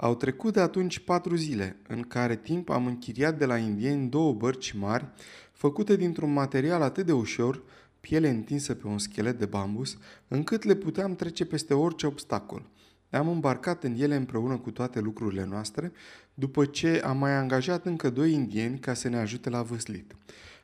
Au 0.00 0.14
trecut 0.14 0.52
de 0.52 0.60
atunci 0.60 0.98
patru 0.98 1.36
zile, 1.36 1.76
în 1.88 2.02
care 2.02 2.36
timp 2.36 2.68
am 2.68 2.86
închiriat 2.86 3.38
de 3.38 3.44
la 3.44 3.56
indieni 3.56 4.08
două 4.08 4.32
bărci 4.32 4.72
mari, 4.72 5.08
făcute 5.52 5.96
dintr-un 5.96 6.32
material 6.32 6.82
atât 6.82 7.06
de 7.06 7.12
ușor, 7.12 7.62
piele 8.00 8.28
întinsă 8.28 8.74
pe 8.74 8.86
un 8.86 8.98
schelet 8.98 9.38
de 9.38 9.46
bambus, 9.46 9.96
încât 10.28 10.62
le 10.62 10.74
puteam 10.74 11.14
trece 11.14 11.44
peste 11.44 11.74
orice 11.74 12.06
obstacol. 12.06 12.70
Ne-am 13.08 13.28
îmbarcat 13.28 13.84
în 13.84 13.94
ele 13.98 14.14
împreună 14.14 14.56
cu 14.56 14.70
toate 14.70 15.00
lucrurile 15.00 15.44
noastre, 15.44 15.92
după 16.34 16.64
ce 16.64 17.02
am 17.04 17.18
mai 17.18 17.32
angajat 17.32 17.86
încă 17.86 18.10
doi 18.10 18.32
indieni 18.32 18.78
ca 18.78 18.94
să 18.94 19.08
ne 19.08 19.16
ajute 19.16 19.50
la 19.50 19.62
văslit. 19.62 20.14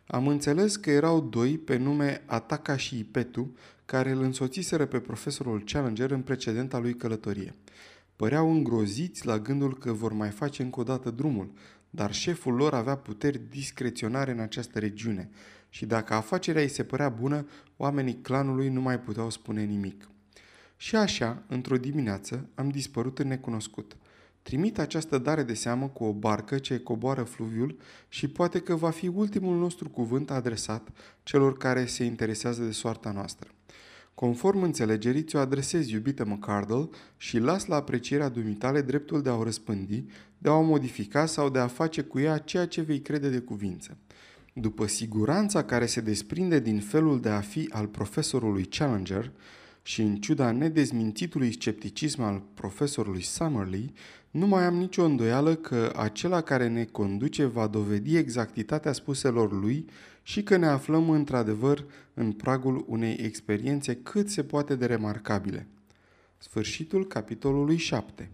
Am 0.06 0.28
înțeles 0.28 0.76
că 0.76 0.90
erau 0.90 1.20
doi 1.20 1.58
pe 1.58 1.76
nume 1.76 2.22
Ataka 2.26 2.76
și 2.76 2.98
Ipetu, 2.98 3.56
care 3.84 4.10
îl 4.10 4.22
însoțiseră 4.22 4.86
pe 4.86 4.98
profesorul 4.98 5.62
Challenger 5.64 6.10
în 6.10 6.22
precedenta 6.22 6.78
lui 6.78 6.94
călătorie. 6.94 7.54
Păreau 8.16 8.50
îngroziți 8.50 9.26
la 9.26 9.38
gândul 9.38 9.78
că 9.78 9.92
vor 9.92 10.12
mai 10.12 10.30
face 10.30 10.62
încă 10.62 10.80
o 10.80 10.82
dată 10.82 11.10
drumul, 11.10 11.52
dar 11.90 12.12
șeful 12.12 12.54
lor 12.54 12.74
avea 12.74 12.96
puteri 12.96 13.40
discreționare 13.48 14.30
în 14.30 14.38
această 14.38 14.78
regiune 14.78 15.30
și 15.68 15.86
dacă 15.86 16.14
afacerea 16.14 16.62
îi 16.62 16.68
se 16.68 16.84
părea 16.84 17.08
bună, 17.08 17.46
oamenii 17.76 18.20
clanului 18.22 18.68
nu 18.68 18.80
mai 18.80 19.00
puteau 19.00 19.30
spune 19.30 19.62
nimic. 19.62 20.08
Și 20.76 20.96
așa, 20.96 21.42
într-o 21.46 21.76
dimineață, 21.76 22.48
am 22.54 22.68
dispărut 22.68 23.18
în 23.18 23.28
necunoscut. 23.28 23.96
Trimit 24.42 24.78
această 24.78 25.18
dare 25.18 25.42
de 25.42 25.54
seamă 25.54 25.88
cu 25.88 26.04
o 26.04 26.12
barcă 26.12 26.58
ce 26.58 26.78
coboară 26.78 27.22
fluviul 27.22 27.78
și 28.08 28.28
poate 28.28 28.60
că 28.60 28.74
va 28.74 28.90
fi 28.90 29.08
ultimul 29.08 29.58
nostru 29.58 29.88
cuvânt 29.88 30.30
adresat 30.30 30.88
celor 31.22 31.56
care 31.56 31.86
se 31.86 32.04
interesează 32.04 32.62
de 32.62 32.72
soarta 32.72 33.10
noastră. 33.10 33.50
Conform 34.14 34.62
înțelegerii, 34.62 35.22
ți-o 35.22 35.38
adresez, 35.38 35.88
iubită 35.90 36.24
McCardle, 36.24 36.88
și 37.16 37.38
las 37.38 37.66
la 37.66 37.76
aprecierea 37.76 38.28
dumitale 38.28 38.80
dreptul 38.80 39.22
de 39.22 39.28
a 39.28 39.34
o 39.34 39.42
răspândi, 39.42 40.04
de 40.38 40.48
a 40.48 40.52
o 40.52 40.62
modifica 40.62 41.26
sau 41.26 41.50
de 41.50 41.58
a 41.58 41.66
face 41.66 42.02
cu 42.02 42.18
ea 42.18 42.38
ceea 42.38 42.66
ce 42.66 42.80
vei 42.80 43.00
crede 43.00 43.28
de 43.28 43.38
cuvință. 43.38 43.96
După 44.52 44.86
siguranța 44.86 45.64
care 45.64 45.86
se 45.86 46.00
desprinde 46.00 46.60
din 46.60 46.80
felul 46.80 47.20
de 47.20 47.28
a 47.28 47.40
fi 47.40 47.68
al 47.72 47.86
profesorului 47.86 48.64
Challenger 48.64 49.32
și 49.86 50.02
în 50.02 50.16
ciuda 50.16 50.50
nedezmințitului 50.50 51.52
scepticism 51.52 52.22
al 52.22 52.42
profesorului 52.54 53.22
Summerlee, 53.22 53.92
nu 54.30 54.46
mai 54.46 54.64
am 54.64 54.74
nicio 54.74 55.04
îndoială 55.04 55.54
că 55.54 55.92
acela 55.96 56.40
care 56.40 56.68
ne 56.68 56.84
conduce 56.84 57.44
va 57.44 57.66
dovedi 57.66 58.16
exactitatea 58.16 58.92
spuselor 58.92 59.52
lui 59.52 59.86
și 60.22 60.42
că 60.42 60.56
ne 60.56 60.66
aflăm 60.66 61.10
într-adevăr 61.10 61.84
în 62.14 62.32
pragul 62.32 62.84
unei 62.88 63.16
experiențe 63.20 63.94
cât 63.94 64.30
se 64.30 64.42
poate 64.42 64.74
de 64.74 64.86
remarcabile. 64.86 65.66
Sfârșitul 66.38 67.06
capitolului 67.06 67.76
7 67.76 68.30